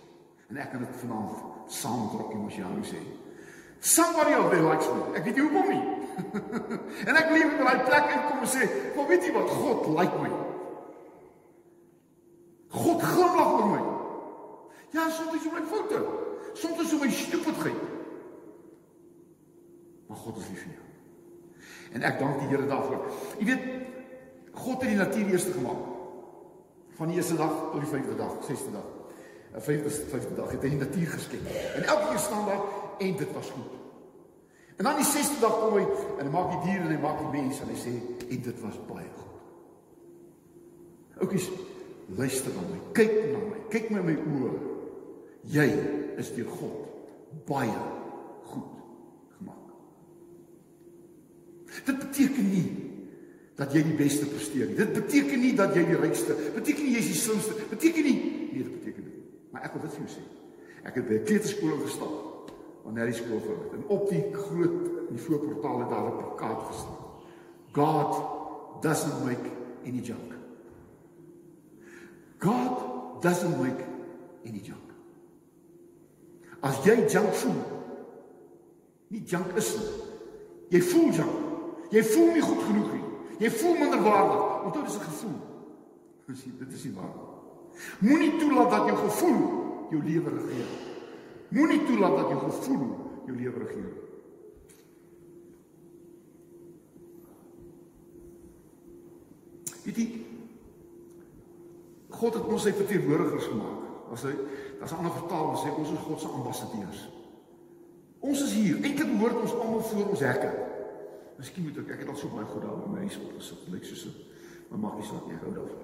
En 0.48 0.56
ek 0.56 0.70
kan 0.70 0.78
dit 0.86 0.96
vanaand 0.96 1.36
saam 1.66 2.00
met 2.00 2.20
Rocky 2.20 2.36
Marciano 2.36 2.82
sê. 2.82 3.23
Somebody 3.84 4.32
up 4.32 4.50
there 4.50 4.62
likes 4.62 4.86
me. 4.88 5.00
Ek 5.12 5.26
weet 5.28 5.36
nie 5.36 5.42
hoekom 5.44 5.66
nie. 5.68 5.82
en 7.08 7.16
ek 7.20 7.32
lief 7.34 7.50
by 7.58 7.64
daai 7.66 7.82
plek 7.84 8.12
en 8.14 8.22
kom 8.30 8.44
en 8.46 8.48
sê, 8.48 8.68
"Maar 8.96 9.08
weet 9.10 9.26
jy 9.26 9.32
wat? 9.34 9.50
God 9.52 9.88
like 9.92 10.20
my." 10.22 10.30
God 12.72 13.02
glimlag 13.02 13.50
oor 13.58 13.66
my. 13.68 13.82
Ja, 14.96 15.04
soms 15.12 15.36
is 15.36 15.50
my 15.52 15.60
foute. 15.68 16.00
Soms 16.54 16.80
is 16.80 16.94
my 17.02 17.10
stupidheid. 17.10 17.82
Maar 20.08 20.16
God 20.22 20.40
is 20.40 20.48
lief 20.48 20.62
vir 20.64 20.72
jou. 20.78 20.86
En 21.92 22.08
ek 22.08 22.18
dank 22.22 22.40
die 22.40 22.48
Here 22.54 22.66
daarvoor. 22.70 23.04
Jy 23.38 23.50
weet, 23.50 23.68
God 24.64 24.80
het 24.80 24.94
die 24.94 24.96
natuur 25.02 25.34
eers 25.34 25.50
gemaak. 25.58 25.84
Van 26.96 27.12
die 27.12 27.20
eerste 27.20 27.36
dag 27.36 27.52
tot 27.68 27.84
die 27.84 27.92
vyfde 27.92 28.16
dag, 28.16 28.40
sesde 28.48 28.72
dag. 28.72 28.88
'n 29.54 29.60
Vyfde 29.60 29.90
vyfde 29.90 30.34
dag 30.34 30.50
het 30.50 30.62
hy 30.62 30.72
die 30.72 30.80
natuur 30.80 31.12
geskep. 31.18 31.52
En 31.76 31.84
elke 31.84 32.08
keer 32.08 32.18
staan 32.18 32.48
daar 32.48 32.64
en 32.98 33.16
dit 33.16 33.32
was 33.32 33.50
goed. 33.50 33.72
En 34.76 34.84
dan 34.84 34.96
die 34.98 35.06
sesde 35.06 35.38
dag 35.40 35.54
kom 35.60 35.76
hy 35.78 35.84
en 36.18 36.24
hy 36.26 36.30
maak 36.32 36.50
die 36.50 36.62
diere 36.66 36.88
en 36.88 36.94
hy 36.96 37.00
maak 37.02 37.20
die 37.22 37.34
mense 37.36 37.62
en 37.62 37.70
hy 37.70 37.78
sê 37.78 37.92
en 38.26 38.40
dit 38.48 38.62
was 38.64 38.78
baie 38.88 39.10
goed. 39.14 39.34
Oukies, 41.22 41.46
luister 42.18 42.56
na 42.56 42.64
my. 42.66 42.80
Kyk 42.96 43.14
na 43.30 43.42
my. 43.44 43.60
Kyk 43.70 43.92
met 43.94 44.08
my 44.08 44.16
oë. 44.18 44.54
Jy 45.54 45.68
is 46.18 46.32
deur 46.34 46.50
God 46.58 46.80
baie 47.46 47.78
goed 48.50 48.74
gemaak. 49.36 49.70
Dit 51.86 52.02
beteken 52.02 52.50
nie 52.50 52.66
dat 53.54 53.74
jy 53.74 53.84
die 53.86 53.96
beste 53.98 54.26
presteer 54.26 54.72
nie. 54.72 54.78
Dit 54.82 54.94
beteken 54.96 55.42
nie 55.42 55.54
dat 55.58 55.74
jy 55.78 55.84
die 55.86 55.98
rykste, 56.00 56.34
beteken 56.56 56.88
nie 56.88 56.96
jy 56.96 57.02
is 57.04 57.12
die 57.12 57.20
slimste, 57.20 57.54
beteken 57.70 58.08
nie 58.10 58.18
nee, 58.18 58.62
dit 58.62 58.74
beteken 58.80 59.06
nie. 59.06 59.26
Maar 59.54 59.68
ek 59.68 59.76
wil 59.76 59.86
dit 59.86 59.98
vir 59.98 60.06
jou 60.06 60.14
sê. 60.16 60.24
Ek 60.84 60.98
het 60.98 61.06
by 61.08 61.20
'n 61.20 61.26
kleuterskool 61.30 61.82
gestap 61.86 62.33
wanneer 62.84 63.10
die 63.10 63.16
skool 63.16 63.40
vir 63.40 63.56
het 63.62 63.72
en 63.78 63.86
op 63.96 64.08
die 64.10 64.22
groot 64.32 64.76
die 65.08 65.20
voorportaal 65.20 65.80
het 65.80 65.90
daar 65.90 66.08
'n 66.10 66.16
plakkaat 66.18 66.62
gestaan. 66.68 67.02
God 67.72 68.22
doesn't 68.82 69.24
make 69.24 69.50
any 69.86 70.00
junk. 70.00 70.34
God 72.38 73.22
doesn't 73.22 73.58
make 73.58 73.84
any 74.46 74.60
junk. 74.60 74.92
As 76.60 76.84
jy 76.84 77.06
junk 77.08 77.34
voel, 77.34 77.62
nie 79.08 79.22
junk 79.26 79.56
is 79.56 79.76
nie. 79.76 79.88
Jy 80.68 80.82
voel 80.82 81.10
junk. 81.10 81.36
Jy 81.90 82.02
voel 82.04 82.32
nie 82.32 82.42
goed 82.42 82.62
genoeg 82.62 82.92
nie. 82.92 83.02
Jy 83.38 83.50
voel 83.50 83.76
minderwaardig. 83.78 84.64
Onthou 84.64 84.84
dis 84.84 84.96
'n 84.96 85.00
gevoel. 85.00 85.38
Dis 86.26 86.44
dit 86.44 86.72
is 86.72 86.84
nie 86.84 86.94
waar. 86.94 87.14
Moenie 87.98 88.36
toelaat 88.36 88.70
dat 88.70 88.86
jou 88.86 88.96
gevoel 88.96 89.40
jou 89.90 90.02
lewe 90.04 90.30
regeer. 90.30 90.93
Moenie 91.54 91.84
toelaat 91.86 92.16
dat 92.16 92.32
jou 92.32 92.40
gevoel 92.40 92.86
jou 93.26 93.36
lewe 93.36 93.58
regeer. 93.62 93.92
Weet 99.84 100.00
jy 100.00 100.06
God 102.14 102.38
het 102.38 102.46
ons 102.46 102.62
sy 102.64 102.72
verteenwoordigers 102.74 103.50
gemaak. 103.50 103.80
As 104.14 104.22
hy 104.26 104.32
as 104.82 104.92
'n 104.92 105.00
ander 105.02 105.14
vertaling 105.14 105.58
sê 105.58 105.70
ons 105.74 105.90
is 105.90 106.04
God 106.06 106.20
se 106.20 106.28
ambassadeurs. 106.28 107.08
Ons 108.20 108.42
is 108.42 108.52
hier. 108.52 108.76
Eintlik 108.76 109.10
behoort 109.12 109.40
ons 109.40 109.54
almal 109.54 109.80
voor 109.80 110.08
ons 110.08 110.20
hekke. 110.20 110.50
Miskien 111.36 111.64
moet 111.64 111.78
ek 111.78 111.90
ek 111.90 111.98
het 111.98 112.08
al 112.08 112.16
so 112.16 112.28
baie 112.28 112.46
goed 112.46 112.62
daar 112.62 112.78
by 112.78 112.90
my 112.90 112.98
huis 112.98 113.18
opgesit. 113.18 113.68
Lyk 113.68 113.84
soos 113.84 114.04
'n 114.06 114.14
maar 114.70 114.78
maak 114.78 114.96
nie 114.98 115.06
saak 115.06 115.26
nie, 115.26 115.36
hou 115.36 115.52
daarvan. 115.54 115.82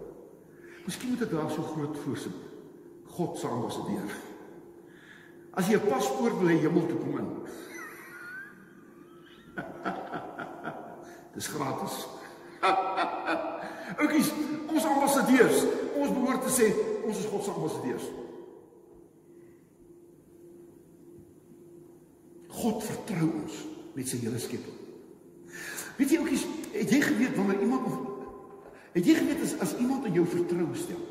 Miskien 0.85 1.11
moet 1.11 1.23
ek 1.23 1.31
daar 1.31 1.51
so 1.51 1.63
groot 1.63 1.99
voorsit. 1.99 2.33
God 3.07 3.39
se 3.39 3.47
ambassadeur. 3.47 4.30
As 5.53 5.67
jy 5.67 5.77
'n 5.77 5.89
paspoort 5.89 6.39
wil 6.39 6.49
hê 6.49 6.59
hemel 6.61 6.87
toe 6.87 6.99
kom 6.99 7.19
in. 7.19 7.29
Dis 11.35 11.49
gratis. 11.49 12.07
Oukies, 13.99 14.33
ons 14.69 14.85
ambassadeurs, 14.85 15.65
ons 15.97 16.13
behoort 16.15 16.43
te 16.43 16.53
sê 16.53 16.71
ons 17.05 17.19
is 17.19 17.27
God 17.27 17.45
se 17.45 17.51
ambassadeurs. 17.51 18.07
God 22.61 22.85
vertrou 22.85 23.31
ons 23.43 23.59
met 23.97 24.09
sy 24.09 24.21
hele 24.23 24.39
skepping. 24.39 24.79
Weet 25.99 26.15
jy 26.15 26.19
oukies, 26.23 26.47
het 26.73 26.91
jy 26.93 27.01
geweet 27.05 27.37
wanneer 27.37 27.61
iemand 27.65 27.87
of 27.91 27.99
het 28.95 29.07
jy 29.07 29.15
geweet 29.15 29.43
as 29.47 29.55
as 29.63 29.77
iemand 29.79 30.07
in 30.09 30.17
jou 30.19 30.27
vertroue 30.27 30.77
stel, 30.79 31.03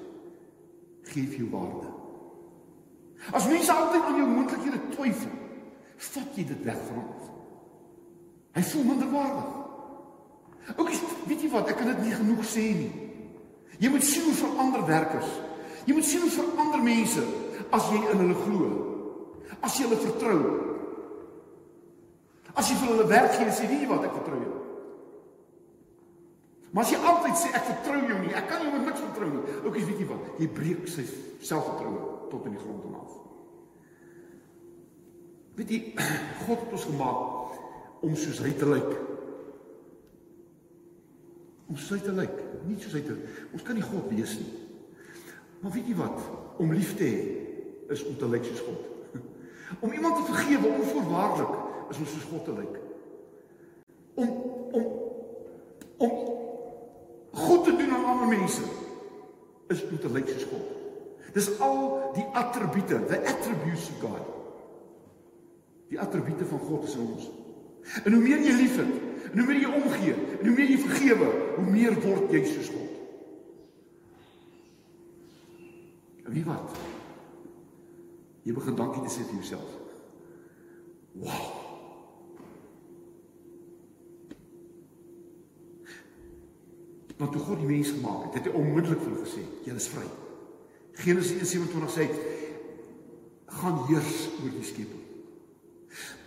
gee 1.12 1.26
jy 1.26 1.44
jou 1.44 1.50
waarde. 1.54 1.99
As 3.32 3.48
mense 3.48 3.74
altyd 3.74 4.04
aan 4.04 4.20
jou 4.22 4.28
moontlikhede 4.28 4.80
twyfel, 4.94 5.34
vat 6.00 6.38
jy 6.38 6.46
dit 6.48 6.62
weg 6.64 6.80
van 6.88 7.02
hom. 7.02 7.18
Hy 8.56 8.64
voel 8.72 8.86
minderwaardig. 8.88 9.50
Oukies, 10.78 11.02
jy 11.30 11.50
wat, 11.54 11.70
ek 11.72 11.80
kan 11.82 11.92
dit 11.92 12.02
nie 12.06 12.16
genoeg 12.16 12.46
sê 12.48 12.66
nie. 12.78 12.90
Jy 13.80 13.92
moet 13.94 14.06
sien 14.06 14.26
hoe 14.28 14.38
verander 14.38 14.86
werkers. 14.88 15.30
Jy 15.88 15.96
moet 15.98 16.08
sien 16.08 16.24
hoe 16.24 16.32
verander 16.34 16.82
mense 16.84 17.24
as 17.76 17.92
jy 17.92 18.00
in 18.02 18.24
hulle 18.24 18.38
glo. 18.44 18.70
As 19.60 19.78
jy 19.78 19.88
hulle 19.88 20.00
vertrou. 20.02 20.40
As 22.56 22.70
jy 22.70 22.78
vir 22.80 22.92
hulle 22.94 23.08
werk 23.08 23.36
gee 23.38 23.52
sê, 23.52 23.68
"Weet 23.70 23.82
jy 23.82 23.88
wat, 23.88 24.04
ek 24.04 24.18
vertrou 24.20 24.40
jou." 24.40 24.56
Maar 26.72 26.84
as 26.84 26.92
jy 26.92 26.98
altyd 26.98 27.36
sê 27.36 27.48
ek 27.56 27.66
vertrou 27.66 28.02
jou 28.08 28.20
nie, 28.20 28.34
ek 28.34 28.48
kan 28.48 28.62
jou 28.62 28.72
met 28.72 28.86
niks 28.86 29.00
vertrou 29.00 29.30
nie. 29.30 29.44
Oukies, 29.66 29.86
weet 29.86 30.00
jy 30.00 30.08
wat? 30.08 30.40
Jy 30.40 30.48
breek 30.48 30.88
sy 30.88 31.04
selfvertroue 31.42 32.19
tot 32.30 32.46
in 32.46 32.56
die 32.56 32.62
grond 32.62 32.96
af. 32.96 33.18
Weet 35.60 35.70
jy, 35.74 35.80
God 36.46 36.64
het 36.64 36.76
ons 36.78 36.88
gemaak 36.88 38.02
om 38.06 38.16
soos 38.16 38.40
hy 38.46 38.54
te 38.56 38.70
lyk. 38.70 38.94
Om 41.70 41.78
soos 41.78 41.98
hy 41.98 42.02
te 42.06 42.16
lyk, 42.16 42.38
nie 42.66 42.80
soos 42.82 42.96
hy 42.98 43.04
te 43.06 43.18
Ons 43.54 43.66
kan 43.68 43.78
nie 43.78 43.86
God 43.86 44.08
wees 44.14 44.38
nie. 44.40 44.54
Maar 45.60 45.76
weet 45.76 45.92
jy 45.92 45.98
wat? 46.00 46.22
Om 46.64 46.72
lief 46.74 46.96
te 46.98 47.10
hê 47.10 47.20
is 47.92 48.06
om 48.08 48.16
te 48.18 48.30
lyk 48.32 48.48
soos 48.48 48.64
God. 48.70 49.22
Om 49.84 49.92
iemand 49.94 50.16
te 50.16 50.32
vergewe 50.32 50.72
onvoorwaardelik 50.80 51.54
is 51.92 51.98
om 51.98 52.08
soos 52.10 52.26
God 52.32 52.46
te 52.46 52.56
lyk. 52.58 52.80
Om 54.16 54.30
om 54.80 54.88
om 55.98 56.12
goed 57.32 57.64
te 57.64 57.76
doen 57.76 57.92
aan 57.92 58.06
ander 58.06 58.38
mense 58.38 58.64
is 59.68 59.84
om 59.90 60.00
te 60.00 60.12
lyk 60.14 60.32
soos 60.32 60.48
God. 60.54 60.79
Dis 61.34 61.50
al 61.60 62.12
die 62.16 62.26
attribute, 62.38 63.06
the 63.08 63.20
attributes 63.28 63.90
of 63.90 64.00
God. 64.02 64.36
Die 65.90 66.00
attribute 66.00 66.46
van 66.46 66.60
God 66.60 66.88
is 66.88 66.96
in 66.96 67.06
ons. 67.06 67.30
En 68.04 68.14
hoe 68.14 68.22
meer 68.22 68.42
jy 68.46 68.54
liefhet, 68.54 68.92
en 69.32 69.42
hoe 69.42 69.48
meer 69.48 69.62
jy 69.64 69.74
omgee, 69.82 70.16
en 70.40 70.46
hoe 70.46 70.56
meer 70.56 70.70
jy 70.70 70.80
vergewe, 70.84 71.30
hoe 71.56 71.66
meer 71.70 71.98
word 72.04 72.34
jy 72.34 72.44
soos 72.46 72.70
God. 72.74 72.98
En 76.26 76.36
wie 76.36 76.46
wat? 76.46 76.78
Jy 78.46 78.54
begin 78.54 78.78
dankie 78.78 79.02
te 79.06 79.14
sê 79.14 79.26
vir 79.26 79.40
jouself. 79.42 79.72
Wow. 81.20 81.48
Want 87.20 87.34
toe 87.36 87.42
God 87.44 87.60
die 87.60 87.68
mens 87.68 87.90
gemaak 87.92 88.30
het, 88.30 88.38
het 88.40 88.48
hy 88.48 88.60
onmiddellik 88.62 89.02
vir 89.04 89.12
hom 89.12 89.24
gesê, 89.26 89.42
jy 89.66 89.76
is 89.76 89.90
vry. 89.92 90.06
Genesis 91.00 91.54
1:27 91.56 91.94
sê 91.96 92.10
gaan 93.60 93.86
heers 93.88 94.28
oor 94.44 94.52
die 94.52 94.64
skepping. 94.64 95.06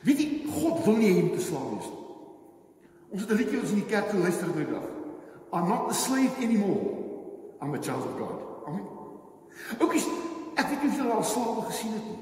Weet 0.02 0.18
jy, 0.18 0.28
God 0.50 0.84
wil 0.86 0.96
nie 0.98 1.10
hê 1.10 1.16
jy 1.16 1.24
moet 1.28 1.38
'n 1.38 1.46
slaaf 1.48 1.68
wees 1.70 1.90
nie. 1.90 2.00
Ons 3.12 3.20
het 3.22 3.30
'n 3.30 3.36
liedjie 3.36 3.60
ons 3.60 3.70
in 3.70 3.80
die 3.82 3.90
kerk 3.92 4.08
geluister 4.10 4.52
die 4.56 4.66
dag. 4.66 4.88
I'm 5.52 5.68
not 5.68 5.90
a 5.90 5.92
slave 5.92 6.34
anymore. 6.40 6.96
I'm 7.60 7.74
a 7.74 7.78
child 7.78 8.04
of 8.04 8.16
God. 8.18 8.38
Amen. 8.66 8.86
Oukies, 9.78 10.06
ek 10.56 10.68
weet 10.68 10.82
nie 10.82 10.90
of 10.90 10.96
julle 10.96 11.12
al 11.12 11.24
slawe 11.24 11.62
gesien 11.68 11.92
het 11.92 12.04
nie. 12.04 12.18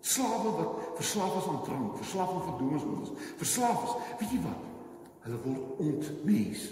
Slawe 0.00 0.50
wat 0.56 0.96
verslaaf 0.96 1.36
is 1.36 1.48
aan 1.48 1.62
drank, 1.64 1.96
verslaaf 1.96 2.30
aan 2.32 2.42
verdowingsmiddels, 2.48 3.12
verslaaf 3.36 3.84
is. 3.84 3.92
Weet 4.20 4.30
jy 4.30 4.40
wat? 4.42 4.62
Hulle 5.24 5.38
word 5.44 5.78
ontmens. 5.78 6.70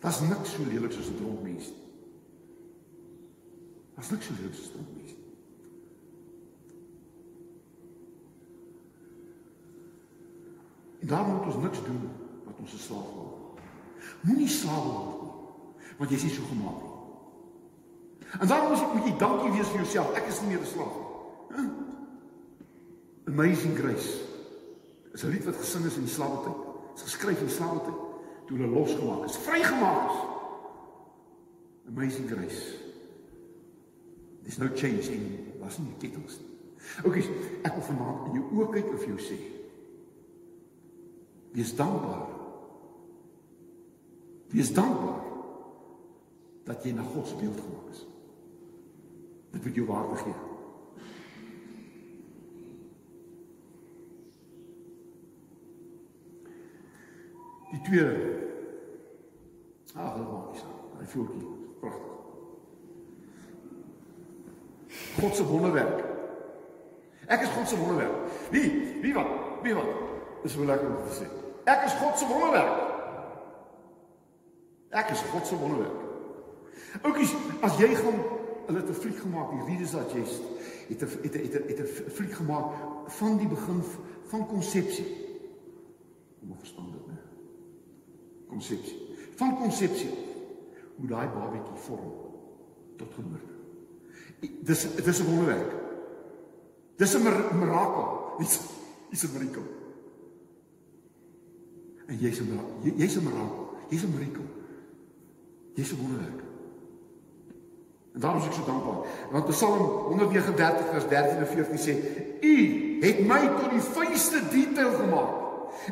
Daar's 0.00 0.20
niks 0.20 0.54
so 0.54 0.62
lelik 0.68 0.92
soos 0.92 1.08
'n 1.08 1.16
dronk 1.16 1.42
mens 1.42 1.66
nie. 1.68 1.81
Daar's 3.94 4.10
niks 4.10 4.26
soos 4.26 4.38
'n 4.38 4.72
dronk 4.72 4.88
mens 4.96 5.12
nie. 5.12 5.20
En 11.00 11.06
daarom 11.06 11.36
moet 11.36 11.54
ons 11.54 11.62
niks 11.62 11.84
doen 11.84 12.10
wat 12.44 12.58
ons 12.58 12.72
'n 12.72 12.78
slaaf 12.78 13.08
maak. 13.16 13.60
Moenie 14.20 14.48
slaaf 14.48 14.84
word 14.84 15.22
nie, 15.22 15.32
want 15.98 16.10
jy 16.10 16.16
is 16.16 16.22
nie 16.22 16.34
so 16.34 16.42
gemaak 16.42 16.82
nie. 16.82 16.92
En 18.40 18.46
daarom 18.46 18.72
jy, 18.72 18.86
moet 18.94 19.04
jy 19.04 19.16
dankie 19.18 19.50
wees 19.50 19.68
vir 19.68 19.80
jouself. 19.82 20.14
Ek 20.16 20.26
is 20.26 20.40
nie 20.40 20.48
meer 20.48 20.60
'n 20.60 20.66
slaaf 20.66 20.94
nie. 20.96 21.70
Amazing 23.26 23.78
Grace. 23.78 24.20
Is 25.12 25.22
'n 25.22 25.28
lied 25.28 25.44
wat 25.44 25.56
gesing 25.56 25.84
is 25.84 25.96
in 25.96 26.04
die 26.04 26.12
slawetyd. 26.12 26.56
Dit 26.94 26.96
is 26.96 27.02
geskryf 27.02 27.40
in 27.40 27.46
die 27.46 27.54
slawetyd 27.54 27.98
toe 28.46 28.56
hulle 28.56 28.72
losgemaak 28.72 29.24
is, 29.24 29.36
vrygemaak 29.36 30.10
is. 30.10 30.18
Amazing 31.88 32.30
Grace. 32.30 32.81
There's 34.42 34.58
no 34.58 34.68
change 34.74 35.08
in 35.08 35.52
was 35.60 35.78
nie 35.78 35.94
titels 35.98 36.38
nie. 36.40 36.50
Okay, 37.06 37.22
ek 37.62 37.76
wil 37.78 37.84
vanaand 37.86 38.30
in 38.30 38.38
jou 38.40 38.46
oë 38.58 38.70
kyk 38.74 38.94
of 38.96 39.04
jy 39.06 39.18
sê 39.22 39.40
Wees 41.52 41.74
dankbaar. 41.76 42.28
Wees 44.48 44.70
dankbaar 44.72 45.20
dat 46.64 46.84
jy 46.84 46.94
na 46.96 47.04
God 47.04 47.26
se 47.28 47.36
beeld 47.36 47.60
gemaak 47.60 47.90
is. 47.92 48.06
Dit 49.52 49.64
moet 49.64 49.74
jou 49.76 49.86
waarde 49.86 50.16
gee. 50.16 50.34
Die 57.72 57.80
tweede. 57.80 58.16
Ag, 59.92 60.16
dit 60.16 60.30
maak 60.30 60.52
nie 60.52 60.60
saak. 60.60 60.80
Hy 61.00 61.10
voetjie, 61.12 61.40
pragtig. 61.42 61.61
God 65.22 65.36
se 65.36 65.46
wonderwerk. 65.46 66.04
Ek 67.30 67.46
is 67.46 67.52
God 67.54 67.68
wonderwerk. 67.78 68.16
Wie? 68.50 68.68
Wie 69.02 69.14
wat? 69.14 69.30
Wie 69.62 69.74
wat? 69.74 69.90
Dis 70.42 70.52
so 70.52 70.64
lekker 70.66 70.88
om 70.90 71.04
te 71.06 71.14
sê. 71.22 71.28
Ek 71.70 71.86
is 71.86 71.94
God 72.00 72.18
wonderwerk. 72.26 72.80
Ek 74.90 75.12
is 75.14 75.22
God 75.30 75.46
se 75.46 75.58
wonderwerk. 75.58 76.00
Oukies, 77.06 77.34
as 77.64 77.78
jy 77.80 77.94
gaan 77.96 78.18
hulle 78.66 78.78
het 78.78 78.90
'n 78.90 78.94
fliek 78.94 79.18
gemaak, 79.18 79.50
die 79.66 79.78
dat 79.90 80.12
jy's 80.12 80.40
het 80.88 81.02
'n 81.02 81.08
het 81.22 81.34
'n 81.34 81.68
het 81.68 81.80
'n 81.80 82.10
van 83.06 83.38
die 83.38 83.48
begin 83.48 83.82
van 84.26 84.46
konsepsie. 84.46 85.06
Kom 86.40 86.58
verstaan 86.58 86.90
dit, 86.92 87.06
né? 87.06 87.18
Konsepsie. 88.48 88.98
Van 89.36 89.56
konsepsie 89.56 90.10
hoe 90.96 91.06
daai 91.06 91.28
babatjie 91.28 91.76
vorm 91.76 92.12
tot 92.96 93.14
geboorte. 93.14 93.61
Dis 94.40 94.86
dis 95.04 95.20
'n 95.20 95.24
wonderwerk. 95.24 95.72
Dis 96.96 97.14
'n 97.14 97.22
mirakel. 97.58 98.34
Dis 98.38 98.60
dis 99.10 99.22
'n 99.22 99.32
mirakel. 99.32 99.62
En 102.06 102.16
jy's 102.16 102.40
'n 102.40 102.60
jy's 102.96 103.16
'n 103.16 103.24
mirakel. 103.24 103.68
Jy's 103.88 104.02
'n 104.02 104.14
mirakel. 104.14 104.46
Jy's 105.74 105.92
'n 105.92 106.00
wonderwerk. 106.00 106.42
En 108.12 108.20
daarom 108.20 108.40
is 108.40 108.46
ek 108.46 108.52
so 108.52 108.64
dankbaar. 108.64 109.06
Want 109.30 109.46
Psalm 109.46 109.78
139 109.78 110.86
vers 110.90 111.08
13 111.08 111.36
en 111.36 111.46
14 111.46 111.78
sê: 111.78 111.94
U 112.40 112.54
het 113.00 113.26
my 113.26 113.48
tot 113.60 113.70
die 113.70 113.80
fynste 113.80 114.40
detail 114.50 114.90
gemaak. 114.90 115.40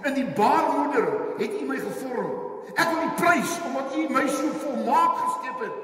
In 0.02 0.14
die 0.14 0.26
baarmoeder 0.36 1.06
het 1.38 1.60
U 1.60 1.64
my 1.66 1.78
gevorm. 1.78 2.30
Ek 2.74 2.90
wil 2.92 3.06
U 3.08 3.10
prys 3.16 3.56
omdat 3.66 3.96
U 3.96 4.06
my 4.12 4.26
so 4.28 4.52
volmaak 4.64 5.16
geskep 5.16 5.64
het. 5.64 5.76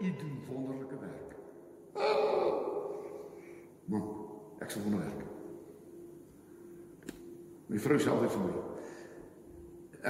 U 0.00 0.12
doen 0.18 0.34
wonderlike 0.48 0.52
werk. 0.52 0.53
Man, 3.86 4.02
ek 4.62 4.70
sê 4.72 4.78
wonderwerk. 4.82 5.20
My 7.70 7.78
vrou 7.78 7.98
sê 8.02 8.08
altyd 8.10 8.32
vir 8.34 8.42
my: 8.42 8.52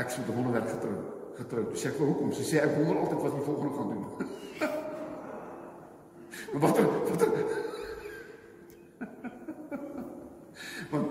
Ek 0.00 0.08
sê 0.14 0.18
wonderwerk 0.28 0.68
getrou, 0.72 0.98
getrou. 1.40 1.64
Sê 1.76 1.86
ek 1.90 1.98
hoekom? 2.00 2.30
Sy 2.32 2.44
sê 2.48 2.56
ek 2.62 2.72
wonder 2.78 2.96
altyd 3.02 3.20
wat 3.24 3.34
die 3.36 3.46
volgende 3.48 3.76
gaan 3.76 3.90
doen. 3.92 4.04
Wat 6.54 6.78
wat 6.78 7.24
Want 10.90 11.06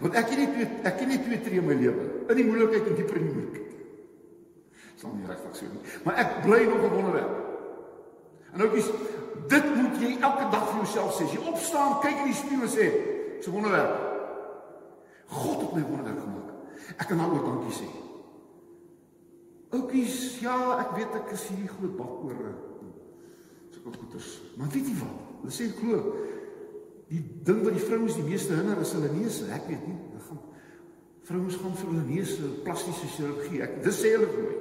want 0.00 0.14
ek 0.20 0.28
het 0.30 0.38
nie 0.38 0.48
ek 0.86 0.96
het 1.00 1.08
nie 1.08 1.22
twee 1.24 1.40
tree 1.42 1.58
in 1.58 1.66
my 1.66 1.74
lewe 1.78 2.02
in 2.28 2.36
die 2.38 2.46
moeilikheid 2.46 2.86
en 2.90 2.96
dieper 2.98 3.16
in 3.18 3.26
die 3.26 3.34
moeilikheid. 3.34 3.70
Sal 5.00 5.10
nie 5.16 5.26
regtig 5.26 5.54
so 5.58 5.64
nie. 5.70 5.82
Maar 6.04 6.14
ek 6.22 6.30
bly 6.44 6.60
nog 6.68 6.82
'n 6.84 6.94
wonderwerk. 6.94 7.45
En 8.56 8.64
oukies, 8.64 8.88
dit 9.52 9.66
moet 9.76 10.00
jy 10.00 10.14
elke 10.16 10.48
dag 10.52 10.64
vir 10.70 10.80
jouself 10.80 11.16
sê. 11.18 11.28
Jy 11.28 11.42
opstaan, 11.52 11.98
kyk 12.00 12.22
in 12.24 12.30
die 12.32 12.38
spieël 12.40 12.64
en 12.64 12.72
sê, 12.72 12.86
"Dis 13.36 13.48
'n 13.48 13.52
wonderwerk." 13.52 13.94
God 15.26 15.60
het 15.60 15.74
my 15.74 15.82
wonderwerk 15.82 16.20
gemaak. 16.20 16.50
Ek 16.96 17.06
kan 17.06 17.18
daaroor 17.18 17.44
dankie 17.44 17.74
sê. 17.82 17.88
Oukies, 19.70 20.38
ja, 20.40 20.78
ek 20.80 20.96
weet 20.96 21.14
ek 21.14 21.32
is 21.32 21.48
hierdie 21.48 21.68
groot 21.68 21.96
bak 21.96 22.24
oor 22.24 22.54
sulke 23.70 23.98
goeters. 23.98 24.42
Maar 24.56 24.68
weet 24.72 24.86
jy 24.86 24.94
wat? 25.00 25.18
Hulle 25.40 25.52
sê 25.52 25.68
glo 25.80 26.14
die 27.08 27.22
ding 27.46 27.62
wat 27.62 27.76
die 27.76 27.84
vrouens 27.86 28.16
die 28.18 28.26
meeste 28.26 28.54
hinder 28.54 28.80
is 28.82 28.92
hulle 28.92 29.10
neuse. 29.12 29.44
Ek 29.54 29.68
weet 29.68 29.84
nie. 29.86 29.98
Hulle 30.10 30.22
gaan 30.28 30.40
vrouens 31.22 31.56
gaan 31.56 31.76
vir 31.76 31.90
hulle 31.92 32.06
neuse 32.08 32.48
plastiese 32.64 33.06
chirurgie. 33.14 33.62
Ek 33.62 33.78
dis 33.84 34.00
sê 34.00 34.14
hulle 34.16 34.30
vir 34.32 34.48
my. 34.48 34.56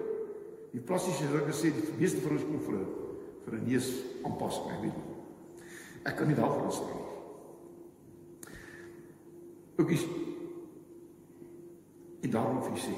Die 0.76 0.84
plastiese 0.84 1.24
chirurg 1.24 1.50
sê 1.56 1.72
die 1.74 1.98
meeste 1.98 2.22
vrouens 2.26 2.46
kom 2.46 2.62
vir 2.68 2.80
'n 2.82 3.05
vir 3.46 3.54
'n 3.54 3.68
neus 3.68 3.90
aanpassing, 4.24 4.72
ek 4.72 4.82
weet 4.82 4.96
nie. 4.96 5.16
Ek 6.04 6.16
kan 6.16 6.28
nie 6.28 6.36
daarvoor 6.36 6.72
staan 6.72 6.96
nie. 6.96 7.06
Oukies. 9.78 10.06
En 12.22 12.30
daarom 12.32 12.64
vir 12.64 12.78
sê 12.78 12.96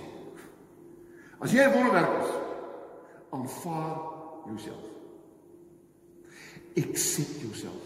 As 1.39 1.51
jy 1.51 1.61
'n 1.61 1.73
wonderwerk 1.73 2.23
is, 2.23 2.31
aanvaar 3.29 3.97
jouself. 4.47 4.85
Accept 6.75 7.41
yourself. 7.41 7.83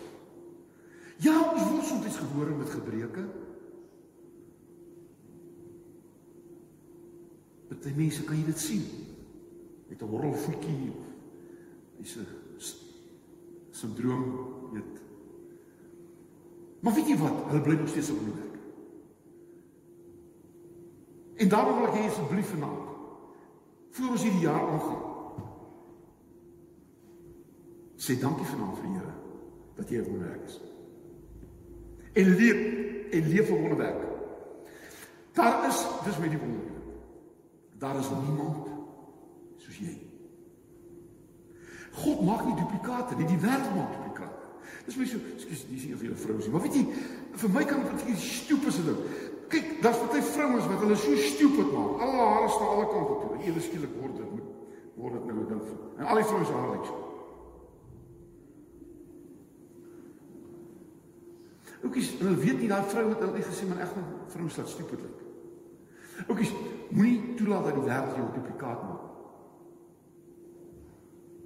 Ja, 1.18 1.52
ons 1.52 1.70
word 1.70 1.86
soms 1.86 2.18
gebore 2.18 2.56
met 2.56 2.70
gebreke. 2.70 3.26
Party 7.68 7.94
mense 7.96 8.24
kan 8.24 8.38
jy 8.38 8.46
dit 8.46 8.60
sien. 8.60 8.86
Met 9.90 10.02
'n 10.02 10.08
horrelvoetjie 10.08 10.92
hy's 11.98 12.16
'n 12.16 12.41
sindroom, 13.82 14.26
weet. 14.76 15.02
Maar 16.82 16.94
weet 16.98 17.12
jy 17.14 17.18
wat? 17.22 17.44
Hulle 17.50 17.62
bly 17.66 17.78
nog 17.80 17.90
steeds 17.90 18.12
op 18.14 18.20
hulle 18.24 18.38
werk. 18.38 18.58
En 21.42 21.50
daarom 21.50 21.80
wil 21.80 21.90
ek 21.90 21.98
hê 21.98 22.08
asseblief 22.10 22.52
vanaand 22.54 22.90
voor 23.92 24.14
ons 24.16 24.24
hierdie 24.24 24.46
jaar 24.46 24.68
aangaan. 24.74 25.08
Sê 28.02 28.18
dankie 28.20 28.48
vanaand 28.50 28.78
vir 28.80 28.92
Here 28.92 29.16
dat 29.76 29.90
jy 29.90 29.98
'n 29.98 30.10
wonderwerk 30.10 30.44
is. 30.46 30.62
En 32.14 32.36
leef 32.36 32.60
en 33.12 33.28
leef 33.34 33.50
'n 33.50 33.62
wonderwerk. 33.62 34.02
Daar 35.34 35.68
is 35.68 35.86
dis 36.06 36.18
met 36.18 36.30
die 36.30 36.40
wonderwerk. 36.40 36.86
Daar 37.78 38.00
is 38.00 38.10
niemand 38.10 38.68
soos 39.58 39.78
jy. 39.78 40.11
God 41.92 42.22
maak 42.26 42.46
nie 42.46 42.56
duplikate 42.56 43.16
nie, 43.16 43.28
die 43.28 43.42
wêreld 43.42 43.76
maak 43.76 43.92
duplikate. 43.98 44.38
Dis 44.86 44.96
my 44.98 45.06
so, 45.06 45.20
ekskuus, 45.36 45.66
dis 45.70 45.84
nie 45.86 45.94
of 45.94 46.02
jy 46.02 46.10
'n 46.10 46.16
vrou 46.16 46.38
is 46.38 46.46
nie, 46.46 46.54
maar 46.54 46.62
weet 46.62 46.76
jy, 46.76 46.86
vir 47.42 47.50
my 47.50 47.64
kan 47.66 47.84
dit 47.84 48.08
'n 48.08 48.16
stupide 48.16 48.84
ding. 48.86 48.98
Kyk, 49.52 49.82
daar's 49.82 50.00
baie 50.00 50.24
vrouens 50.24 50.68
wat 50.68 50.80
hulle 50.80 50.96
so 50.96 51.16
stupid 51.16 51.72
maak. 51.76 52.00
Al 52.00 52.12
haar 52.12 52.34
hare 52.34 52.50
staan 52.50 52.68
alle 52.68 52.88
kante 52.88 53.16
toe. 53.20 53.44
Ewe 53.44 53.60
skielik 53.60 53.94
word 54.00 54.16
dit 54.16 54.28
word 54.96 55.14
dit 55.14 55.26
nou 55.26 55.38
'n 55.44 55.48
ding. 55.48 55.62
En 55.98 56.06
al 56.06 56.16
die 56.16 56.24
vrouens 56.24 56.50
hare 56.50 56.72
lyk 56.72 56.86
so. 56.86 56.96
Oukies, 61.84 62.10
hulle 62.20 62.36
weet 62.36 62.60
nie 62.60 62.68
daai 62.68 62.84
vrou 62.84 63.10
het 63.10 63.20
hulle 63.20 63.42
gesê 63.42 63.68
maar 63.68 63.82
ek 63.82 63.92
gaan 63.94 64.06
vrouens 64.28 64.58
laat 64.58 64.70
stupid 64.70 65.00
lyk. 65.02 65.20
Oukies, 66.28 66.52
moenie 66.90 67.34
toelaat 67.36 67.64
dat 67.64 67.74
die 67.74 67.88
wêreld 67.90 68.16
jou 68.16 68.28
duplikaat 68.36 68.84
maak. 68.90 69.01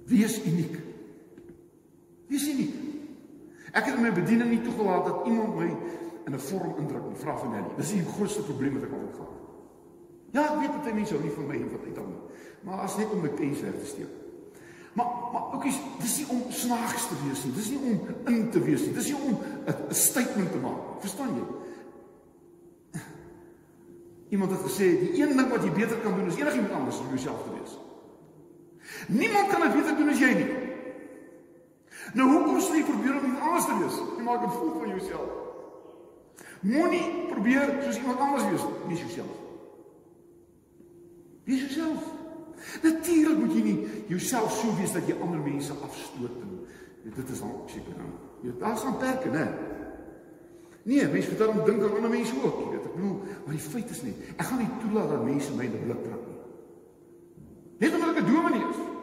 Wees 0.06 0.38
uniek. 0.44 0.76
Wees 2.30 2.46
uniek. 2.48 2.74
Ek 3.72 3.88
het 3.88 3.96
in 3.96 4.04
my 4.06 4.12
bediening 4.14 4.50
nie 4.50 4.62
toegelaat 4.64 5.08
dat 5.08 5.26
iemand 5.26 5.56
my 5.58 5.70
in 6.26 6.34
'n 6.34 6.38
vorm 6.38 6.76
indruk 6.78 7.08
nie. 7.08 7.16
Vra 7.16 7.36
van 7.38 7.50
Nelly. 7.50 7.74
Dis 7.76 7.92
die 7.92 8.04
grootste 8.04 8.42
probleem 8.42 8.74
wat 8.74 8.82
ek 8.82 8.92
altyd 8.92 9.14
gehad 9.14 9.34
het. 9.34 9.46
Ja, 10.30 10.42
ek 10.42 10.60
weet 10.60 10.84
dat 10.84 10.94
mense 10.94 11.14
hou 11.14 11.22
nie 11.22 11.32
van 11.32 11.46
my 11.46 11.54
en 11.54 11.70
wat 11.70 11.84
uit 11.84 11.94
dan 11.94 12.06
nie. 12.06 12.22
Maar 12.60 12.78
as 12.78 12.96
net 12.96 13.10
om 13.10 13.20
my 13.20 13.28
pens 13.28 13.60
weg 13.60 13.78
te 13.78 13.86
steek. 13.86 14.12
Maar 14.92 15.06
maar 15.32 15.54
ook 15.54 15.64
is 15.64 15.78
dis 16.00 16.16
nie 16.18 16.28
om 16.28 16.42
snaaks 16.48 17.08
te 17.08 17.14
wees 17.26 17.44
nie. 17.44 17.52
Dis 17.52 17.70
nie 17.70 17.78
om 17.78 18.00
in 18.26 18.50
te 18.50 18.60
wees 18.60 18.80
nie. 18.80 18.92
Dis 18.92 19.06
nie 19.06 19.20
om 19.22 19.38
'n 19.66 19.94
statement 19.94 20.52
te 20.52 20.58
maak. 20.58 21.00
Verstaan 21.00 21.34
jy? 21.34 21.44
Iemand 24.28 24.50
het 24.50 24.60
gesê 24.60 24.86
die 25.00 25.22
een 25.22 25.36
ding 25.36 25.48
wat 25.48 25.62
jy 25.62 25.70
beter 25.70 25.96
kan 25.96 26.14
doen 26.14 26.26
is 26.26 26.36
enigiemand 26.36 26.72
anders 26.72 26.98
om 26.98 27.08
jouself 27.08 27.42
te 27.42 27.50
wees. 27.58 27.85
Niemand 29.06 29.48
kan 29.48 29.60
dit 29.60 29.74
beter 29.74 29.96
doen 29.96 30.08
as 30.08 30.18
jy 30.18 30.32
nie. 30.34 30.48
Nou 32.14 32.26
hoekom 32.30 32.60
sê 32.62 32.80
jy 32.80 32.86
probeer 32.86 33.18
om 33.18 33.24
iemand 33.24 33.42
anders 33.42 33.66
te 33.66 33.76
wees? 33.80 33.98
Jy 34.16 34.22
maak 34.22 34.44
'n 34.46 34.50
voel 34.58 34.72
van 34.78 34.88
jouself. 34.88 35.30
Moenie 36.60 37.26
probeer 37.30 37.74
soos 37.84 37.98
iemand 37.98 38.18
anders 38.18 38.48
wees, 38.50 38.64
nie 38.88 38.96
jouself. 38.96 39.36
Wees 41.44 41.60
jouself. 41.60 42.02
Natuurlik 42.82 43.38
moet 43.38 43.52
jy 43.52 43.62
nie 43.62 43.88
jouself 44.08 44.52
so 44.52 44.74
wees 44.76 44.92
dat 44.92 45.06
jy 45.06 45.14
ander 45.20 45.40
mense 45.40 45.72
afstoot 45.72 46.40
en 46.42 47.12
dit 47.14 47.28
is 47.30 47.40
dan 47.40 47.52
seker 47.66 47.94
nou. 47.96 48.10
Jy 48.42 48.52
daar's 48.58 48.84
aan 48.84 48.98
perke, 48.98 49.30
né? 49.30 49.46
Nee, 50.82 51.06
mense 51.08 51.28
moet 51.30 51.38
dan 51.38 51.64
dink 51.64 51.82
aan 51.82 51.94
ander 51.94 52.10
mense 52.10 52.34
ook, 52.42 52.58
jy 52.58 52.68
weet. 52.70 52.84
Ek 52.84 52.94
bedoel, 52.94 53.16
maar 53.44 53.54
die 53.54 53.68
feit 53.70 53.90
is 53.90 54.02
net, 54.02 54.26
ek 54.36 54.46
gaan 54.46 54.58
nie 54.58 54.74
toelaat 54.82 55.08
dat 55.10 55.24
mense 55.24 55.54
my 55.54 55.64
in 55.64 55.72
'n 55.72 55.84
blik 55.84 56.02
trap 56.02 56.26
nie. 56.26 56.38
Net 57.78 57.94
omdat 57.94 58.16
ek 58.16 58.22
'n 58.22 58.32
dominee 58.32 58.68
is. 58.70 58.95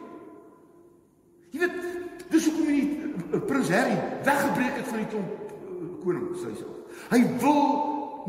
Jy 1.54 1.60
weet, 1.62 1.74
dis 2.32 2.48
hoekom 2.48 2.66
hy 2.66 2.78
eh, 2.82 3.42
prins 3.46 3.70
Harry 3.70 3.94
weggebreek 4.26 4.78
het 4.80 4.88
van 4.90 5.02
die 5.04 5.10
klomp 5.12 5.52
eh, 5.54 5.90
koning 6.02 6.32
sê 6.42 6.50
hy 7.12 7.20
wil 7.42 7.62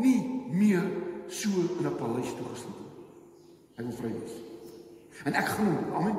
nie 0.01 0.19
meer 0.53 0.85
so 1.31 1.49
in 1.79 1.87
'n 1.87 1.95
paleis 1.97 2.33
toegesluit 2.37 2.77
word. 2.77 3.01
Hy 3.77 3.83
wil 3.83 3.97
vry 3.97 4.11
wees. 4.13 4.35
En 5.25 5.33
ek 5.33 5.47
gaan 5.47 5.65
hom, 5.65 5.93
amen. 5.95 6.17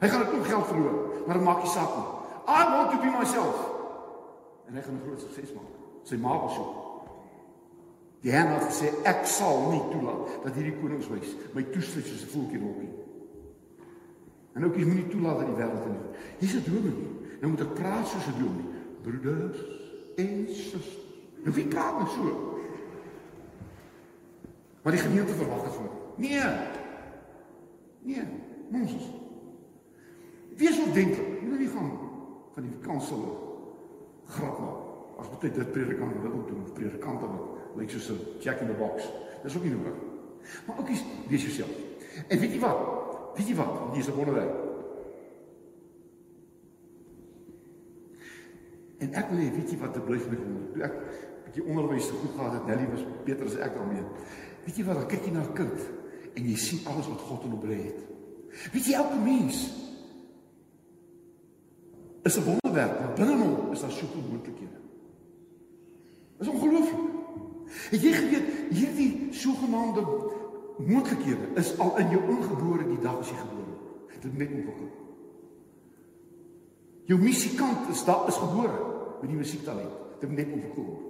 Hy 0.00 0.08
gaan 0.08 0.26
ook 0.26 0.46
geld 0.46 0.66
verloor, 0.66 1.24
maar 1.26 1.38
dit 1.38 1.44
maak 1.44 1.62
nie 1.62 1.72
saak 1.72 1.96
nie. 1.96 2.08
I 2.48 2.60
want 2.74 2.90
to 2.90 2.98
be 3.00 3.10
myself. 3.16 3.56
En 4.68 4.74
hy 4.74 4.82
gaan 4.82 4.94
'n 4.94 5.04
groot 5.06 5.20
sukses 5.20 5.54
maak. 5.54 5.72
Sy 6.04 6.16
ma 6.16 6.36
was 6.42 6.54
so. 6.54 6.64
Die 8.20 8.30
Here 8.32 8.48
het 8.48 8.68
gesê 8.68 8.92
ek 9.04 9.26
sal 9.26 9.70
nie 9.70 9.82
toelaat 9.90 10.44
dat 10.44 10.54
hierdie 10.54 10.80
koningshuis 10.80 11.36
my 11.54 11.62
toesluit 11.62 12.06
soos 12.06 12.22
'n 12.24 12.32
voeltjie 12.34 12.60
wolkie. 12.60 12.99
En 14.52 14.64
ook 14.64 14.76
jy 14.76 14.84
moenie 14.84 15.08
toelaat 15.08 15.38
dat 15.38 15.46
die 15.46 15.56
wêreld 15.56 15.86
in. 15.86 15.96
Hier's 16.38 16.54
'n 16.54 16.64
dominee. 16.66 17.08
Nou 17.40 17.52
moet 17.52 17.60
ek 17.60 17.74
praat 17.74 18.06
soos 18.06 18.26
'n 18.26 18.38
dominee. 18.38 18.70
Broeders 19.02 19.58
en 20.16 20.46
susters. 20.48 20.98
Nou 21.42 21.54
wie 21.54 21.66
praat 21.66 21.98
nou 21.98 22.08
so? 22.08 22.58
Maar 24.82 24.92
die 24.92 25.00
gemeente 25.00 25.32
verwag 25.32 25.62
dit 25.62 25.72
van. 25.72 25.88
Nee. 26.16 26.42
Nee, 28.02 28.24
Moses. 28.70 29.10
Wees 30.56 30.78
ordentlik. 30.78 31.40
Moenie 31.40 31.58
nie 31.58 31.68
gaan 31.68 31.98
van 32.52 32.62
die 32.62 32.78
kansel 32.80 33.48
grap 34.26 34.58
maak. 34.58 34.88
As 35.20 35.28
baie 35.28 35.52
dit 35.52 35.72
predikant 35.72 36.22
wil 36.22 36.44
doen, 36.46 36.64
predikante 36.72 37.26
wat 37.26 37.76
lyk 37.76 37.90
soos 37.90 38.10
'n 38.10 38.18
jack 38.40 38.60
in 38.60 38.66
the 38.66 38.72
box. 38.72 39.12
Dis 39.42 39.56
ook 39.56 39.62
nie 39.62 39.72
nodig. 39.72 39.92
Maar 40.66 40.78
ook 40.78 40.88
is 40.88 41.04
wees 41.28 41.42
jouself. 41.42 41.76
En 42.28 42.38
weet 42.38 42.52
jy 42.52 42.58
wat? 42.58 42.99
Weet 43.36 43.48
jy 43.48 43.54
wat? 43.54 43.92
Hier 43.92 44.02
is 44.02 44.08
'n 44.08 44.16
wonderwerk. 44.16 44.54
En 48.98 49.14
ek 49.14 49.30
wil 49.30 49.38
hê 49.38 49.48
weet 49.54 49.70
jy 49.70 49.78
wat 49.80 49.92
te 49.92 50.00
bly 50.00 50.18
vir 50.18 50.30
my 50.30 50.38
wonder. 50.38 50.72
Toe 50.72 50.82
ek 50.82 50.96
bietjie 51.44 51.64
onderwys 51.64 52.06
te 52.06 52.18
goed 52.20 52.34
gehad 52.36 52.52
het, 52.52 52.66
Nelly 52.66 52.88
was 52.90 53.04
beter 53.24 53.46
as 53.46 53.56
ek 53.56 53.74
daarmee. 53.74 54.04
Weet 54.64 54.76
jy 54.76 54.84
wat? 54.84 55.00
Dan 55.00 55.06
kyk 55.06 55.24
jy 55.24 55.32
na 55.32 55.42
'n 55.42 55.52
kind 55.52 55.80
en 56.36 56.44
jy 56.44 56.56
sien 56.56 56.86
alles 56.86 57.08
wat 57.08 57.20
God 57.20 57.44
in 57.44 57.50
hom 57.50 57.70
het. 57.70 58.00
Weet 58.72 58.86
jy 58.86 58.94
elke 58.94 59.16
mens 59.16 59.56
is 62.22 62.36
'n 62.36 62.44
wonderwerk, 62.44 63.00
maar 63.00 63.14
binne 63.16 63.36
hom 63.36 63.72
is 63.72 63.80
daar 63.80 63.90
soveel 63.90 64.22
moontlikhede. 64.28 64.78
Dis 66.38 66.48
ongelooflik. 66.48 67.08
Het 67.90 68.02
jy 68.02 68.12
geweet 68.12 68.48
hierdie 68.70 69.28
sogenaamde 69.30 70.02
moontlikhede 70.86 71.50
is 71.60 71.72
al 71.78 71.96
in 71.98 72.12
jou 72.14 72.22
ingebore 72.34 72.86
die 72.88 73.00
dag 73.02 73.18
as 73.20 73.30
jy 73.32 73.36
gebore 73.40 73.66
word. 73.66 74.14
Dit 74.20 74.36
net 74.38 74.52
ontwikkel. 74.52 74.88
Jou 77.10 77.18
musikant 77.20 77.88
is 77.90 78.04
daar 78.04 78.28
is 78.28 78.38
gebore 78.38 78.78
met 79.20 79.28
die 79.30 79.38
musiektalent. 79.38 79.96
Dit 80.20 80.32
net 80.36 80.52
ontwikkel 80.52 80.86
word. 80.86 81.06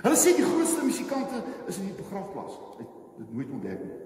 Hulle 0.00 0.18
sê 0.18 0.34
die 0.36 0.46
grootste 0.46 0.84
musikante 0.86 1.42
is 1.70 1.80
in 1.80 1.90
die 1.90 1.98
begrafplaas. 1.98 2.56
Dit 2.80 3.34
nooit 3.34 3.50
ontdek 3.56 3.84
nie. 3.84 3.98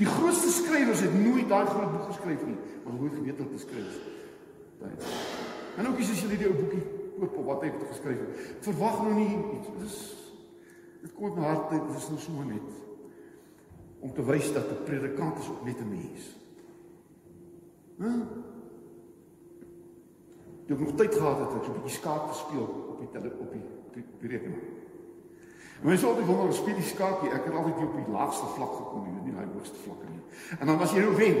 Die 0.00 0.08
grootste 0.08 0.50
skrywers 0.50 1.02
het 1.04 1.14
nooit 1.20 1.48
daai 1.48 1.66
groot 1.68 1.90
boek 1.92 2.06
geskryf 2.10 2.44
nie, 2.48 2.56
maar 2.84 2.96
het 3.02 3.18
geweet 3.18 3.40
om 3.44 3.50
te 3.52 3.60
skryf. 3.60 3.98
Daai. 4.80 4.92
En 5.76 5.88
ook 5.90 6.00
as 6.00 6.08
jy 6.08 6.30
hierdie 6.30 6.48
ou 6.48 6.56
boekie 6.56 6.82
koop 7.16 7.36
of 7.40 7.48
wat 7.50 7.64
hy 7.64 7.72
het 7.72 7.84
geskryf 7.90 8.22
het, 8.22 8.56
verwag 8.64 9.02
nou 9.04 9.14
nie 9.18 9.28
iets. 9.58 9.68
Dit 9.68 9.86
is 9.90 9.98
dit 11.02 11.14
kom 11.14 11.28
uit 11.28 11.38
my 11.38 11.46
hart, 11.46 11.70
dit 11.70 11.96
is 12.00 12.08
nou 12.10 12.20
so 12.24 12.48
net 12.48 12.85
om 14.00 14.12
te 14.12 14.24
wys 14.24 14.52
dat 14.52 14.70
'n 14.70 14.84
predikant 14.84 15.38
is 15.38 15.48
ook 15.48 15.64
net 15.64 15.80
'n 15.80 15.88
mens. 15.88 16.36
Hæ? 17.98 18.10
Jy 20.66 20.74
het 20.74 20.80
nog 20.80 20.94
tyd 20.94 21.14
gehad 21.14 21.38
het 21.38 21.48
om 21.48 21.60
'n 21.60 21.72
bietjie 21.72 21.98
skaak 21.98 22.30
te 22.30 22.38
speel 22.38 22.66
op 22.88 22.98
die 22.98 23.08
tele, 23.10 23.32
op 23.38 23.52
die 23.52 23.62
op 23.96 24.20
die, 24.20 24.28
rekenaar. 24.28 24.58
En 25.80 25.88
mens 25.88 26.04
altyd 26.04 26.26
wonder, 26.26 26.54
speel 26.54 26.74
die 26.74 26.84
skaakie, 26.84 27.30
ek 27.30 27.44
het 27.44 27.54
altyd 27.54 27.82
op 27.84 27.96
die 27.96 28.12
laagste 28.12 28.46
vlak 28.56 28.72
gekom, 28.76 29.04
nie, 29.04 29.24
nie 29.24 29.34
daai 29.36 29.48
hoogste 29.54 29.80
vlak 29.84 30.04
nie. 30.08 30.22
En 30.58 30.66
dan 30.66 30.80
as 30.80 30.94
jy 30.96 31.02
nou 31.04 31.16
wen 31.16 31.36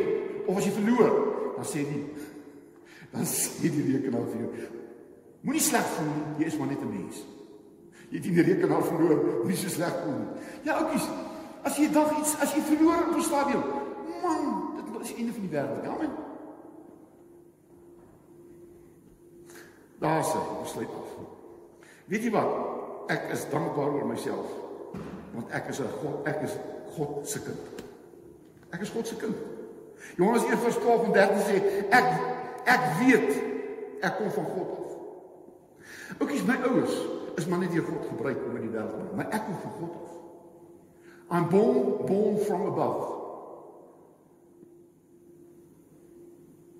of 0.46 0.56
as 0.56 0.68
jy 0.68 0.74
verloor, 0.76 1.14
dan 1.56 1.68
sê 1.68 1.84
die 1.88 2.02
dan 3.12 3.24
sê 3.24 3.70
die 3.72 3.86
rekenaar 3.94 4.26
vir 4.28 4.42
jou, 4.42 4.68
moenie 5.46 5.62
sleg 5.62 5.86
voel 5.94 6.10
nie, 6.10 6.42
jy 6.42 6.50
is 6.50 6.58
maar 6.58 6.68
net 6.68 6.82
'n 6.82 6.90
mens. 6.90 7.22
Jy 8.10 8.16
het 8.18 8.26
nie 8.26 8.34
die 8.34 8.46
rekenaar 8.52 8.84
verloor, 8.84 9.46
nie 9.46 9.56
so 9.56 9.68
sleg 9.68 9.94
voel 10.02 10.18
nie. 10.18 10.42
Ja, 10.64 10.76
oukies, 10.82 11.08
as 11.66 11.78
jy 11.78 11.88
dag 11.90 12.12
iets, 12.20 12.36
as 12.40 12.54
jy 12.54 12.62
verloor 12.62 13.08
op 13.08 13.16
'n 13.16 13.26
stadium, 13.26 13.64
man, 14.22 14.44
dit 14.76 15.00
is 15.02 15.08
die 15.08 15.16
einde 15.16 15.32
van 15.32 15.42
die 15.42 15.50
wêreld. 15.50 15.82
Ja, 15.82 15.96
man. 15.98 16.12
Daar 19.98 20.24
sê, 20.24 20.38
besluit 20.62 20.88
af. 20.88 21.10
Weet 22.06 22.22
jy 22.22 22.30
wat? 22.30 22.52
Ek 23.08 23.30
is 23.32 23.48
dankbaar 23.50 23.92
oor 23.94 24.06
myself 24.06 24.46
want 25.36 25.50
ek 25.50 25.68
is 25.68 25.80
'n 25.80 25.90
God, 26.00 26.26
ek 26.26 26.40
is 26.42 26.54
God 26.96 27.28
se 27.28 27.42
kind. 27.42 27.84
Ek 28.70 28.80
is 28.80 28.90
God 28.90 29.06
se 29.06 29.16
kind. 29.16 29.36
Johannes 30.16 30.44
1:12 30.44 31.04
en 31.04 31.12
13 31.12 31.42
sê 31.44 31.56
ek 31.90 32.08
ek 32.64 32.82
weet 33.00 33.30
ek 34.00 34.16
kom 34.16 34.30
van 34.30 34.44
God 34.44 34.70
af. 34.70 34.92
Oukies 36.18 36.44
my 36.44 36.56
ouers 36.64 36.96
is 37.36 37.46
maar 37.46 37.58
net 37.58 37.70
deur 37.70 37.84
God 37.84 38.06
gebruik 38.08 38.38
om 38.48 38.56
in 38.56 38.62
die 38.62 38.70
wêreld 38.70 38.90
te 38.90 38.96
bring, 38.96 39.16
maar 39.16 39.28
ek 39.30 39.44
kom 39.44 39.56
van 39.62 39.72
God 39.80 39.92
af. 39.94 40.05
I'm 41.30 41.48
born 41.48 42.06
born 42.06 42.44
from 42.44 42.66
above. 42.66 43.12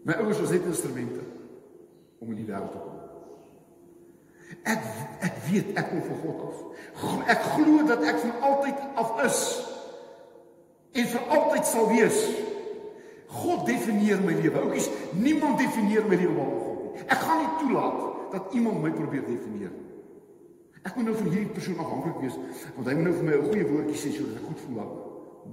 My 0.04 0.14
ouers 0.14 0.38
was 0.40 0.50
net 0.50 0.62
instrumente 0.64 1.20
om 2.18 2.30
in 2.30 2.36
die 2.38 2.46
wêreld 2.46 2.70
te 2.70 2.78
kom. 2.78 3.00
Ek 4.62 4.84
ek 5.26 5.40
weet 5.48 5.72
ek 5.74 5.88
kom 5.90 6.04
van 6.06 6.20
God 6.22 6.44
af. 6.46 6.60
Ek 7.34 7.48
glo 7.56 7.80
dat 7.88 8.04
ek 8.06 8.20
van 8.22 8.36
altyd 8.50 8.84
af 9.02 9.16
is 9.26 9.40
en 10.96 11.08
vir 11.10 11.32
altyd 11.38 11.66
sal 11.66 11.90
wees. 11.90 12.20
God 13.36 13.66
definieer 13.66 14.22
my 14.22 14.36
lewe. 14.38 14.62
Oukies, 14.62 14.86
niemand 15.18 15.58
definieer 15.58 16.06
my 16.06 16.14
lewe 16.14 16.36
behalwe 16.38 16.62
God 16.62 16.78
nie. 16.94 17.02
Ek 17.10 17.26
gaan 17.26 17.42
nie 17.42 17.50
toelaat 17.64 17.98
dat 18.36 18.54
iemand 18.56 18.80
my 18.84 18.94
probeer 18.94 19.26
definieer. 19.26 19.74
Ek 20.86 20.94
moet 20.94 21.08
nou 21.08 21.16
van 21.18 21.32
hierdie 21.32 21.54
persoon 21.54 21.80
afhanklik 21.82 22.20
wees 22.22 22.36
want 22.76 22.86
hy 22.86 22.94
moet 22.94 23.08
nou 23.08 23.14
vir 23.16 23.26
my 23.26 23.34
'n 23.36 23.48
goeie 23.48 23.66
woordjie 23.70 23.98
sê 23.98 24.12
sodat 24.14 24.38
ek 24.38 24.46
goed 24.50 24.60
voel. 24.64 24.90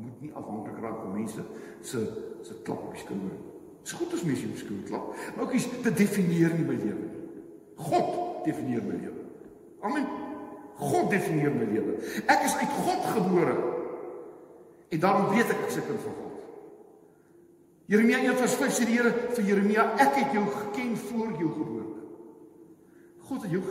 Moet 0.04 0.22
nie 0.22 0.32
afhanklik 0.34 0.78
raak 0.82 1.00
van 1.02 1.14
mense 1.14 1.42
se 1.82 2.00
se 2.42 2.54
klap 2.64 2.84
op 2.84 2.94
die 2.94 3.02
skouer. 3.02 3.38
Dis 3.84 3.94
goed 4.00 4.14
as 4.14 4.24
mense 4.24 4.46
op 4.46 4.54
die 4.56 4.64
skouer 4.64 4.84
klap. 4.88 5.06
Maar 5.36 5.46
oukies, 5.46 5.68
dit 5.84 5.98
definieer 5.98 6.54
nie 6.54 6.66
my 6.66 6.76
lewe 6.76 7.06
nie. 7.08 7.24
God 7.76 8.46
definieer 8.46 8.84
my 8.84 8.98
lewe. 9.00 9.22
Amen. 9.82 10.06
God 10.78 11.10
definieer 11.10 11.52
my 11.52 11.66
lewe. 11.72 11.98
Ek 12.26 12.46
is 12.46 12.56
uit 12.56 12.74
God 12.86 13.06
gebore. 13.16 13.56
En 14.90 15.00
daarom 15.00 15.30
weet 15.34 15.50
ek 15.50 15.60
ek 15.64 15.68
is 15.68 15.78
'n 15.78 15.88
kind 15.88 16.02
van 16.02 16.14
God. 16.22 16.34
Jeremia 17.86 18.18
1:5 18.18 18.72
sê 18.72 18.86
die 18.86 18.98
Here 18.98 19.12
vir 19.36 19.44
Jeremia, 19.44 19.84
ek 19.98 20.16
het 20.16 20.32
jou 20.32 20.46
geken 20.46 20.98
voor 20.98 21.32
jou 21.40 21.50
geboorte. 21.52 21.93
God 23.34 23.42
het 23.42 23.52
jou 23.52 23.64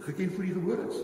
geken 0.00 0.32
voor 0.32 0.44
jy 0.44 0.52
gebore 0.52 0.88
is. 0.88 0.96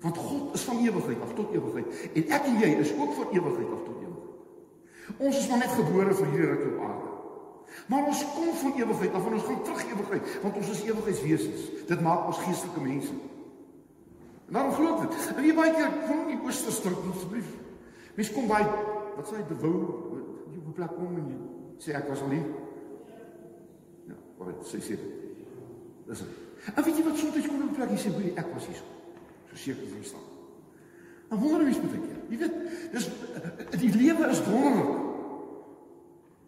Want 0.00 0.16
God 0.16 0.54
is 0.54 0.62
van 0.64 0.78
ewigheid 0.78 1.20
af 1.20 1.34
tot 1.34 1.52
ewigheid 1.52 1.86
en 2.12 2.30
ek 2.38 2.46
en 2.48 2.56
jy 2.62 2.70
is 2.80 2.92
ook 2.96 3.12
van 3.18 3.32
ewigheid 3.32 3.72
af 3.74 3.82
tot 3.84 3.98
ewigheid. 4.00 5.18
Ons 5.18 5.38
is 5.38 5.48
maar 5.50 5.60
net 5.60 5.74
gebore 5.76 6.14
vir 6.20 6.30
hierdie 6.32 6.48
ruk 6.52 6.64
op 6.70 6.86
aarde. 6.86 7.10
Maar 7.92 8.06
ons 8.12 8.22
kom 8.34 8.54
van 8.62 8.78
ewigheid 8.80 9.18
af 9.18 9.26
en 9.26 9.36
ons 9.36 9.48
gaan 9.48 9.62
terug 9.66 9.82
ewigheid 9.90 10.30
want 10.44 10.56
ons 10.62 10.70
is 10.76 10.80
ewigheidswesens. 10.86 11.66
Dit 11.90 12.04
maak 12.06 12.30
ons 12.30 12.40
geestelike 12.46 12.86
mense. 12.86 13.18
En 14.46 14.56
daarom 14.56 14.72
glo 14.78 14.94
ek 14.94 15.04
dit. 15.04 15.28
En 15.36 15.44
jy 15.50 15.58
baie 15.60 15.74
keer 15.76 15.92
kom 16.06 16.24
in 16.24 16.32
die 16.32 16.40
oosterstrik 16.46 17.04
asseblief. 17.12 17.52
Mens 18.16 18.32
kom 18.32 18.48
by 18.48 18.62
wat 19.18 19.28
sê 19.28 19.44
die 19.44 19.60
wou 19.60 19.74
jy 19.76 20.62
op 20.62 20.72
'n 20.72 20.78
plek 20.80 20.96
kom 20.96 21.20
en 21.20 21.28
jy 21.34 21.38
sê 21.84 21.98
ek 22.00 22.08
was 22.08 22.24
al 22.24 22.32
hier. 22.32 22.48
Ja, 24.08 24.18
wat 24.38 24.64
sê 24.72 24.80
sê. 24.80 24.96
Dis 26.06 26.18
dit. 26.24 26.45
En 26.74 26.84
weet 26.84 26.96
jy 26.96 27.04
wat 27.04 27.18
soms 27.18 27.48
kom 27.48 27.68
op 27.68 27.74
plek 27.76 27.90
jy 27.94 27.98
sê 28.02 28.12
hoe 28.14 28.32
ek 28.34 28.48
was 28.54 28.66
hier. 28.66 28.82
So 29.50 29.56
seker 29.56 29.90
vir 29.92 30.04
staan. 30.04 30.26
En 31.30 31.38
wonder 31.42 31.68
jy 31.68 31.82
met 31.82 31.96
ek. 31.98 32.06
Jy 32.30 32.38
weet, 32.42 32.56
dis 32.92 33.10
die 33.82 33.92
lewe 33.94 34.30
is 34.30 34.42
wonderlik. 34.46 35.04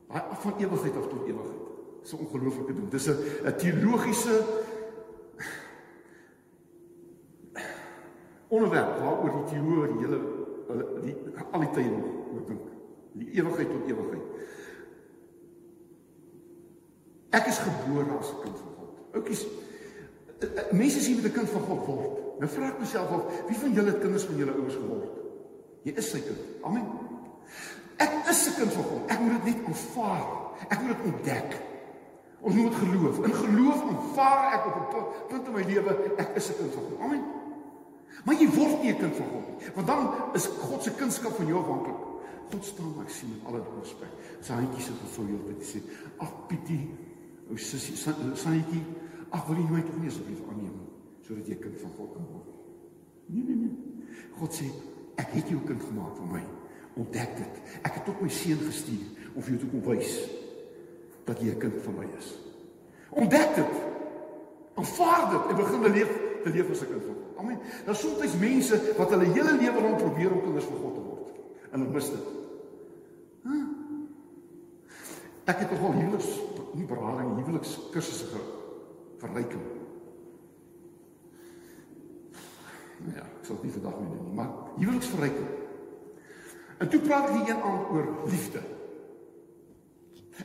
Daai 0.09 0.23
af 0.23 0.43
van 0.43 0.59
ewigheid 0.59 0.97
af 0.97 1.09
tot 1.11 1.27
ewigheid. 1.27 1.65
Dis 2.03 2.13
'n 2.13 2.23
ongelooflike 2.25 2.75
ding. 2.75 2.89
Dis 2.91 3.07
'n 3.09 3.17
'n 3.45 3.57
teologiese 3.57 4.35
onderwerp 8.49 8.99
waaroor 9.01 9.33
die 9.33 9.47
teoloë 9.53 9.87
die 9.93 10.01
hele 10.05 10.19
die 11.03 11.15
al 11.53 11.61
die 11.61 11.71
tye 11.77 11.91
nog 11.91 12.33
oor 12.33 12.45
dink. 12.47 12.67
Die 13.13 13.31
ewigheid 13.41 13.71
tot 13.71 13.89
ewigheid. 13.89 14.25
Ek 17.31 17.47
is 17.47 17.59
gebore 17.59 18.19
as 18.19 18.33
kind 18.43 18.57
van 18.57 18.75
God. 18.79 18.93
Oukies, 19.19 19.47
mense 20.71 21.01
sien 21.01 21.17
met 21.17 21.25
'n 21.25 21.33
kind 21.33 21.49
van 21.49 21.61
God 21.61 21.87
word. 21.87 22.39
Nou 22.39 22.51
vra 22.51 22.69
ek 22.69 22.79
myself 22.79 23.11
of 23.11 23.23
wie 23.49 23.57
van 23.57 23.73
julle 23.73 23.91
het 23.91 24.01
kinders 24.01 24.25
van 24.25 24.37
julle 24.37 24.53
ouers 24.53 24.75
geword? 24.75 25.11
Jy 25.83 25.93
is 25.97 26.11
sy 26.11 26.21
kind. 26.21 26.39
Amen. 26.63 26.87
Ek 27.97 28.13
is 28.31 28.47
'n 28.49 28.55
kind 28.55 28.73
van 28.73 28.85
God. 28.85 29.11
Ek 29.11 29.21
moet 29.21 29.33
dit 29.33 29.45
net 29.45 29.67
aanvaar. 29.67 30.27
Ek 30.69 30.81
moet 30.81 30.97
dit 30.97 31.13
ontdek. 31.13 31.57
Ons 32.41 32.55
moet 32.55 32.75
geloof. 32.75 33.25
In 33.25 33.35
geloof 33.35 33.83
aanvaar 33.83 34.53
ek 34.53 34.67
op 34.67 34.77
'n 34.77 35.29
punt 35.29 35.47
in 35.47 35.53
my 35.53 35.63
lewe 35.63 36.15
ek 36.17 36.37
is 36.37 36.49
'n 36.49 36.57
kind 36.57 36.73
van 36.75 36.83
God. 36.83 37.01
Amen. 37.01 37.25
Maar 38.25 38.35
jy 38.35 38.49
word 38.49 38.83
nie 38.83 38.93
'n 38.93 38.99
kind 38.99 39.17
van 39.17 39.27
God 39.27 39.49
nie. 39.49 39.71
Want 39.75 39.87
dan 39.87 40.15
is 40.35 40.47
God 40.47 40.83
se 40.83 40.91
kunskap 40.95 41.35
van 41.37 41.47
jou 41.47 41.59
afhanklik. 41.59 41.97
God 42.51 42.65
staan 42.65 42.93
maar 42.97 43.11
sien 43.11 43.29
met 43.29 43.47
alle 43.47 43.63
respek. 43.81 44.13
Sy 44.41 44.53
handjies 44.53 44.87
het 44.87 44.97
gevul 45.01 45.27
jou 45.27 45.41
dit 45.47 45.67
sê. 45.69 45.79
Ag 46.17 46.33
Pietie, 46.47 46.91
ou 47.51 47.59
sussie, 47.59 47.97
Sanetjie, 48.35 48.85
ag 49.31 49.47
wil 49.49 49.59
jy 49.61 49.67
my 49.71 49.83
tog 49.87 49.99
nie 50.01 50.11
asseblief 50.11 50.45
aanneem 50.49 50.77
sodat 51.27 51.49
jy 51.51 51.59
kind 51.61 51.77
van 51.83 51.93
God 51.99 52.15
kan 52.15 52.29
word. 52.33 52.47
Nee 53.29 53.45
nee 53.45 53.57
nee. 53.57 54.17
God 54.39 54.55
sê 54.57 54.69
ek 55.21 55.35
het 55.37 55.51
jou 55.53 55.61
kind 55.67 55.83
gemaak 55.83 56.15
vir 56.17 56.31
my 56.33 56.45
ontdek 56.99 57.35
dit. 57.39 57.59
Ek 57.85 57.99
het 57.99 58.07
tot 58.09 58.23
my 58.23 58.31
seun 58.33 58.63
gestuur 58.65 59.35
om 59.35 59.43
vir 59.43 59.55
jou 59.55 59.61
te 59.63 59.71
kom 59.73 59.85
wys 59.87 60.15
dat 61.29 61.43
jy 61.43 61.53
'n 61.53 61.61
kind 61.61 61.77
van 61.85 61.95
my 61.99 62.07
is. 62.19 62.29
Ontdek 63.11 63.55
dit. 63.55 63.75
Aanvaar 64.75 65.31
dit 65.31 65.51
en 65.51 65.57
begin 65.57 65.83
te 65.83 65.91
leef 65.91 66.11
te 66.45 66.51
leef 66.51 66.71
as 66.71 66.81
'n 66.83 66.91
kind 66.93 67.05
van 67.05 67.15
God. 67.15 67.39
Amen. 67.39 67.59
Daar 67.85 67.95
is 67.95 68.01
soms 68.01 68.39
mense 68.41 68.95
wat 68.97 69.11
hulle 69.11 69.25
hele 69.25 69.53
lewe 69.61 69.81
lank 69.83 69.99
probeer 69.99 70.33
om 70.33 70.43
kinders 70.43 70.65
van 70.65 70.77
God 70.77 70.95
te 70.95 71.01
word 71.01 71.29
en 71.71 71.81
hulle 71.81 71.93
mis 71.93 72.11
dit. 72.11 72.27
Ek 75.49 75.59
het 75.59 75.71
nogal 75.71 75.93
huweliks 75.93 76.29
nie 76.75 76.85
berading 76.85 77.37
huweliks 77.41 77.79
kursusse 77.93 78.27
ge 78.29 78.41
verryking. 79.19 79.67
Ja, 83.15 83.25
ek 83.25 83.47
sal 83.47 83.61
nie 83.63 83.73
vandag 83.73 84.01
meer 84.01 84.11
doen 84.11 84.25
nie, 84.27 84.35
maar 84.35 84.51
huweliks 84.79 85.13
verryking. 85.13 85.51
En 86.79 86.91
toe 86.91 87.01
praat 87.03 87.31
hy 87.31 87.45
een 87.47 87.63
aand 87.63 87.91
oor 87.95 88.11
liefde. 88.31 88.63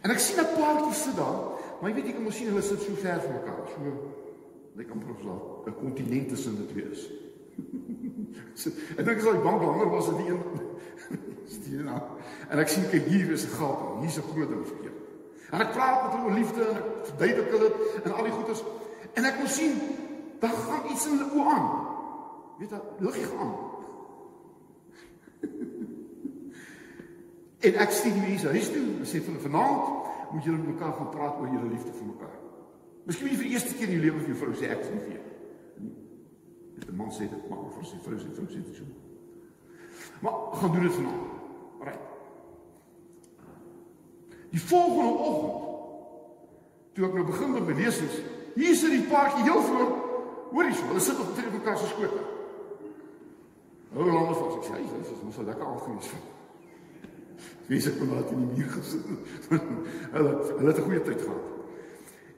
En 0.02 0.10
ek 0.10 0.20
sien 0.20 0.40
'n 0.42 0.56
paartjie 0.58 0.94
sit 0.94 1.16
daar, 1.16 1.40
maar 1.80 1.90
jy 1.90 1.96
weet 1.96 2.06
jy 2.06 2.14
kan 2.14 2.24
mos 2.24 2.36
sien 2.36 2.48
hulle 2.50 2.62
sit 2.62 2.82
so 2.82 2.96
ver 2.96 3.22
van 3.22 3.34
mekaar, 3.34 3.68
so 3.68 3.82
lyk 4.76 4.90
amper 4.90 5.10
of 5.10 5.22
daar 5.22 5.70
'n 5.70 5.80
kontinent 5.80 6.30
tussen 6.30 6.56
die 6.56 6.68
twee 6.68 6.90
is. 6.92 7.10
so, 8.54 8.70
ek 8.98 9.06
dink 9.06 9.18
as 9.18 9.26
hy 9.26 9.38
bank 9.42 9.62
langer 9.62 9.90
was 9.90 10.10
as 10.10 10.18
die 10.18 10.30
een 10.30 10.42
stuur 11.56 11.84
na. 11.84 12.02
En 12.50 12.60
ek 12.60 12.68
sien 12.68 12.90
kyk 12.90 13.06
hier 13.06 13.32
is 13.32 13.46
'n 13.46 13.54
gat, 13.58 13.80
hier's 14.02 14.18
'n 14.18 14.30
groot 14.34 14.50
ding 14.50 14.66
verkeerd. 14.66 15.03
En 15.54 15.62
ek 15.62 15.74
praat 15.76 16.00
met 16.02 16.16
hulle 16.16 16.26
oor 16.26 16.38
liefde 16.38 16.64
en 16.66 16.78
ek 16.78 16.86
verduidelik 17.12 17.52
hulle 17.54 17.70
en 18.02 18.14
al 18.14 18.28
die 18.28 18.34
goeters 18.34 18.64
en 19.14 19.28
ek 19.30 19.36
wil 19.38 19.52
sien 19.54 19.76
daar 20.42 20.56
gaan 20.66 20.88
iets 20.90 21.06
in 21.08 21.20
hulle 21.20 21.28
oë 21.38 21.52
aan. 21.54 21.68
Weet 22.62 22.74
jy, 22.74 22.80
liggie 23.08 23.28
gaan. 23.34 23.54
En 27.64 27.78
ek 27.80 27.94
sien 27.96 28.12
die 28.18 28.26
mense 28.26 28.50
huis 28.52 28.70
toe 28.74 28.82
en 28.84 29.06
sê 29.08 29.22
vir 29.22 29.30
hulle 29.32 29.44
vanaand 29.46 30.34
moet 30.34 30.44
julle 30.44 30.58
met 30.58 30.74
mekaar 30.74 30.98
gaan 30.98 31.14
praat 31.14 31.38
oor 31.40 31.48
julle 31.48 31.70
liefde 31.72 31.94
vir 31.96 32.10
mekaar. 32.10 32.34
Miskien 33.08 33.38
vir 33.38 33.46
die 33.48 33.54
eerste 33.56 33.78
keer 33.78 33.88
in 33.88 33.96
jou 33.96 34.02
lewe 34.04 34.24
vir 34.24 34.34
jou 34.34 34.40
vrou 34.42 34.56
sê 34.60 34.68
ek 34.74 34.82
is 34.84 34.90
lief 34.92 35.06
vir 35.06 35.14
jou. 35.14 35.24
Dit 36.80 36.90
'n 36.90 36.98
man 36.98 37.14
sê 37.16 37.30
dit 37.30 37.46
maar 37.50 37.70
vir 37.78 37.86
sy 37.88 38.02
vrou 38.04 38.20
sê 38.20 38.34
vrou 38.36 38.50
sê 38.52 38.60
dit 38.66 38.76
so. 38.76 38.84
Maar 40.26 40.36
gaan 40.60 40.76
doen 40.76 40.88
dit 40.90 40.98
vanaand. 40.98 41.24
Reg. 41.88 42.13
Die 44.54 44.62
volgende 44.62 45.14
oggend 45.18 45.62
toe 46.94 47.08
ek 47.08 47.16
nou 47.18 47.24
begin 47.26 47.56
met 47.56 47.66
my 47.66 47.74
lesings, 47.74 48.20
hier 48.54 48.76
sit 48.78 48.92
die 48.94 49.08
paartjie 49.10 49.48
heel 49.48 49.64
voor. 49.66 49.88
Hoorie, 50.52 50.76
hulle 50.78 51.02
sit 51.02 51.18
op 51.18 51.32
twee 51.34 51.50
mekaar 51.56 51.80
se 51.82 51.88
skoot. 51.90 52.20
Hoe 53.96 54.06
lank 54.12 54.30
was 54.30 54.60
ek 54.60 54.68
sê, 54.68 54.78
dit 54.78 55.10
is 55.10 55.24
mos 55.26 55.40
'n 55.42 55.48
lekker 55.50 55.66
vir 55.86 56.22
Wie 57.68 57.82
se 57.82 57.98
kon 57.98 58.14
laat 58.14 58.32
in 58.32 58.46
die 58.46 58.58
muur 58.58 58.70
gesit. 58.70 59.06
hulle 60.16 60.32
hulle 60.58 60.70
het 60.70 60.78
'n 60.78 60.86
goeie 60.86 61.02
tyd 61.02 61.22
gehad. 61.22 61.46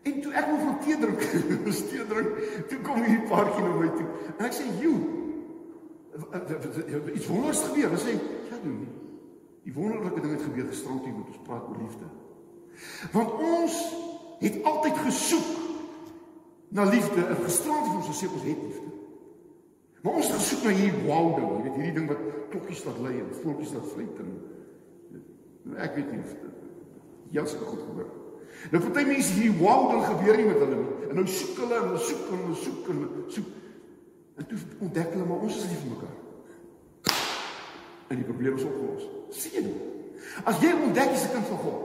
En 0.04 0.22
toe 0.22 0.32
ek 0.32 0.48
nog 0.48 0.60
van 0.60 0.80
tee 0.80 0.98
drink, 0.98 1.20
tee 1.90 2.08
drink, 2.08 2.30
toe 2.70 2.80
kom 2.80 3.04
hierdie 3.04 3.28
paartjie 3.28 3.64
na 3.64 3.76
my 3.76 3.90
toe. 3.98 4.08
En 4.38 4.46
ek 4.46 4.54
sê, 4.54 4.64
"Jo, 4.80 4.94
iets 7.14 7.28
wonderliks 7.28 7.64
gebeur." 7.64 7.90
Hulle 7.90 8.00
sê, 8.00 8.14
"Ja, 8.50 8.56
doen 8.64 8.80
nie. 8.80 9.05
Die 9.66 9.74
wonderlike 9.74 10.22
ding 10.22 10.34
het 10.36 10.46
gebeur 10.46 10.70
gisterand 10.70 11.06
hier 11.06 11.18
met 11.18 11.32
ons 11.34 11.44
praat 11.48 11.68
oor 11.70 11.82
liefde." 11.82 12.10
Want 13.12 13.38
ons 13.42 13.78
het 14.40 14.64
altyd 14.64 14.98
gesoek 14.98 15.54
na 16.76 16.84
liefde. 16.84 17.26
En 17.26 17.44
gisterand 17.44 17.88
het 17.88 17.96
ons 17.96 18.12
gesê 18.12 18.28
ons 18.32 18.44
het 18.44 18.64
liefde. 18.68 18.92
Maar 20.02 20.14
ons 20.14 20.28
het 20.28 20.36
gesoek 20.36 20.64
na 20.64 20.76
hierdie 20.76 21.06
wow 21.08 21.32
ding, 21.36 21.48
jy 21.50 21.64
weet 21.64 21.80
hierdie 21.80 21.96
ding 22.00 22.10
wat 22.12 22.26
klokkies 22.52 22.84
laat 22.86 23.00
lui 23.02 23.16
en 23.20 23.32
voeltjies 23.42 23.74
laat 23.74 23.88
fluit 23.94 24.20
en 24.22 24.36
Ek 25.74 25.96
weet 25.98 26.12
nie 26.14 26.22
of 26.22 26.34
jous 27.34 27.56
goed 27.58 27.82
gebeur. 27.88 28.12
Nou 28.72 28.82
party 28.84 29.06
mense 29.08 29.34
hier 29.34 29.56
wow 29.58 29.88
dan 29.92 30.04
gebeur 30.06 30.38
nie 30.38 30.46
met 30.48 30.62
hulle 30.62 30.78
nie. 30.78 31.10
En 31.10 31.18
nou 31.20 31.26
soek 31.30 31.58
hulle 31.64 31.80
en 31.80 31.88
hulle 31.90 32.04
soek 32.06 32.28
en 32.30 32.44
hulle 32.44 32.60
soek 32.62 32.92
en 32.92 33.02
hulle 33.02 33.24
soek. 33.34 33.50
En 34.36 34.48
toe 34.52 34.60
ontdek 34.86 35.16
hulle 35.16 35.26
maar 35.26 35.48
ons 35.48 35.58
is 35.58 35.66
lief 35.72 35.82
vir 35.82 35.92
mekaar. 35.96 36.16
En 38.08 38.16
die 38.20 38.26
probleem 38.26 38.58
is 38.58 38.64
opgelos. 38.64 39.08
Sien 39.30 39.70
jy? 39.70 39.76
As 40.44 40.60
jy 40.62 40.74
ontdek 40.74 41.14
jy's 41.14 41.26
'n 41.26 41.32
kind 41.32 41.48
van 41.48 41.58
God, 41.58 41.80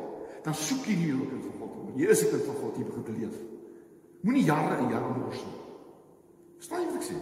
dan 0.44 0.54
soek 0.54 0.84
jy 0.86 0.96
nie 0.96 1.12
'n 1.12 1.28
kind 1.28 1.44
van 1.44 1.58
God 1.58 1.94
nie. 1.94 2.04
Jy 2.04 2.10
is 2.10 2.22
'n 2.24 2.30
kind 2.30 2.44
van 2.44 2.54
God, 2.54 2.76
jy 2.76 2.84
begin 2.84 3.02
te 3.04 3.12
leef. 3.12 3.36
Moenie 4.20 4.44
jare 4.44 4.76
en 4.76 4.88
jare 4.88 5.18
mors 5.18 5.44
nie. 5.44 5.58
Verstaan 6.56 6.80
jy 6.80 6.86
wat 6.86 6.96
ek 7.00 7.08
sê? 7.08 7.16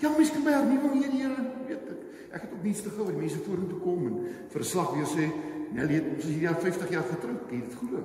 Ja, 0.00 0.08
mens 0.16 0.30
kan 0.30 0.42
my 0.42 0.50
hernuwe 0.50 0.88
hier, 0.98 1.10
Here, 1.10 1.42
weet 1.66 1.90
ek. 1.90 1.98
Ek 2.30 2.42
het 2.42 2.52
op 2.52 2.62
niks 2.62 2.82
te 2.82 2.90
gou, 2.90 3.06
die 3.06 3.16
mense 3.16 3.38
vorentoe 3.38 3.80
kom 3.80 4.06
en 4.06 4.16
vir 4.48 4.60
'n 4.60 4.64
slag 4.64 4.90
weer 4.94 5.06
sê, 5.06 5.30
"Nee, 5.72 5.86
jy 5.86 5.94
het 5.94 6.08
ons 6.14 6.24
is 6.24 6.34
hier 6.34 6.48
al 6.48 6.60
50 6.60 6.90
jaar 6.90 7.04
getroud, 7.04 7.50
jy 7.50 7.60
dit 7.60 7.74
glo." 7.74 7.98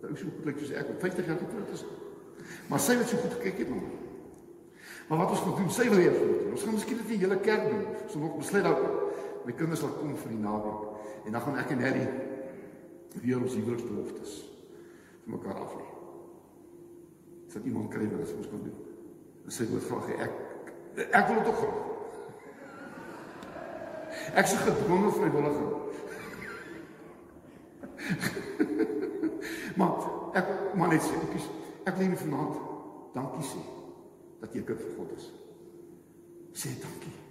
Dat 0.00 0.10
ou 0.10 0.16
so 0.16 0.24
goed 0.24 0.44
lyk 0.44 0.58
soos 0.58 0.70
ek, 0.70 0.86
50 0.98 1.26
jaar 1.26 1.38
getroud 1.38 1.70
is. 1.72 1.84
Maar 2.68 2.80
sy 2.80 2.96
wat 2.96 3.08
so 3.08 3.16
goed 3.16 3.32
gekyk 3.32 3.58
het 3.58 3.68
na 3.68 3.74
my. 3.74 3.92
Maar 5.08 5.18
wat 5.18 5.30
ons 5.30 5.44
moet 5.44 5.56
doen, 5.56 5.70
sy 5.70 5.88
wil 5.88 5.98
hê 5.98 6.08
ons 6.08 6.18
moet 6.18 6.40
doen. 6.40 6.50
Ons 6.52 6.62
gaan 6.62 6.74
miskien 6.74 6.96
dit 6.96 7.06
in 7.06 7.18
die 7.18 7.26
hele 7.26 7.40
kerk 7.40 7.70
doen. 7.70 7.84
So 8.10 8.18
nog 8.18 8.36
besluit 8.36 8.64
dat 8.64 8.78
my 9.46 9.54
kinders 9.54 9.80
sal 9.80 9.92
kom 9.94 10.16
vir 10.18 10.32
die 10.34 10.42
naweek 10.42 11.26
en 11.26 11.36
dan 11.36 11.42
gaan 11.44 11.58
ek 11.62 11.70
en 11.74 11.82
Harry 11.84 12.06
weer 13.22 13.38
ons 13.40 13.54
huweliksbeloftes 13.54 14.32
vir 15.22 15.34
mekaar 15.36 15.60
af 15.62 15.74
lê. 15.78 15.86
Sit 17.54 17.64
iemand 17.64 17.92
kry 17.94 18.08
wat 18.10 18.32
ons 18.34 18.50
kan 18.50 18.64
doen. 18.64 18.78
En 19.46 19.54
sy 19.54 19.66
wil 19.70 19.84
graag 19.86 20.08
hê 20.10 20.16
ek 20.26 20.32
ek 21.06 21.28
wil 21.28 21.38
dit 21.38 21.50
ook 21.52 21.60
graag. 21.62 21.80
Ek 24.42 24.50
se 24.50 24.58
gedwonge 24.64 25.10
vrywilliger. 25.14 25.70
maar 29.78 29.92
ek 30.40 30.50
maar 30.76 30.90
net 30.92 31.04
sê, 31.04 31.14
ek 31.20 31.36
is 31.38 31.46
ek 31.86 32.00
wil 32.00 32.10
net 32.10 32.24
vanaand 32.24 32.56
dankie 33.14 33.46
sê 33.52 33.62
dat 34.42 34.50
jy 34.52 34.64
kind 34.66 34.82
van 34.82 34.98
God 34.98 35.14
is. 35.20 35.30
Sê 36.56 36.74
dankie. 36.82 37.25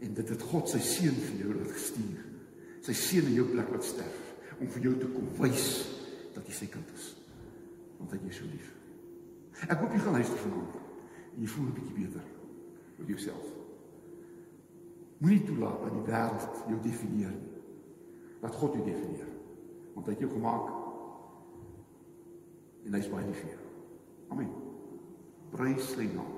En 0.00 0.14
dit 0.14 0.28
het 0.28 0.42
God 0.50 0.70
sy 0.70 0.80
seun 0.84 1.16
vir 1.26 1.38
jou 1.42 1.54
laat 1.54 1.74
gestuur. 1.74 2.24
Sy 2.86 2.94
seun 2.94 3.30
in 3.30 3.38
jou 3.40 3.46
plek 3.50 3.70
laat 3.74 3.86
sterf 3.86 4.24
om 4.58 4.70
vir 4.74 4.88
jou 4.88 4.94
te 4.98 5.08
kom 5.12 5.26
wys 5.38 5.68
dat 6.34 6.46
jy 6.46 6.54
sy 6.54 6.68
kind 6.72 6.90
is. 6.96 7.12
Want 7.98 8.14
hy 8.14 8.20
is 8.30 8.38
so 8.38 8.46
lief. 8.50 8.72
Ek 9.66 9.78
hoop 9.80 9.94
jy 9.94 10.02
gaan 10.02 10.18
luister 10.18 10.42
vanaand 10.44 10.76
en 11.34 11.42
jy 11.42 11.50
voel 11.50 11.66
'n 11.66 11.74
bietjie 11.78 11.96
beter 11.98 12.26
oor 12.98 13.10
jouself. 13.10 13.46
Moenie 15.18 15.44
toelaat 15.44 15.82
dat 15.82 15.92
die 15.92 16.06
wêreld 16.06 16.62
jou 16.70 16.80
definieer 16.82 17.34
nie. 17.34 17.62
Laat 18.42 18.54
God 18.54 18.74
jou 18.74 18.84
definieer. 18.84 19.30
Want 19.94 20.06
hy 20.06 20.12
het 20.12 20.20
jou 20.20 20.30
gemaak 20.30 20.74
en 22.86 22.94
hy's 22.94 23.10
baie 23.10 23.26
lief 23.26 23.40
vir 23.42 23.50
jou. 23.50 23.64
Amen. 24.30 24.50
Prys 25.50 25.90
sy 25.94 26.06
naam. 26.14 26.37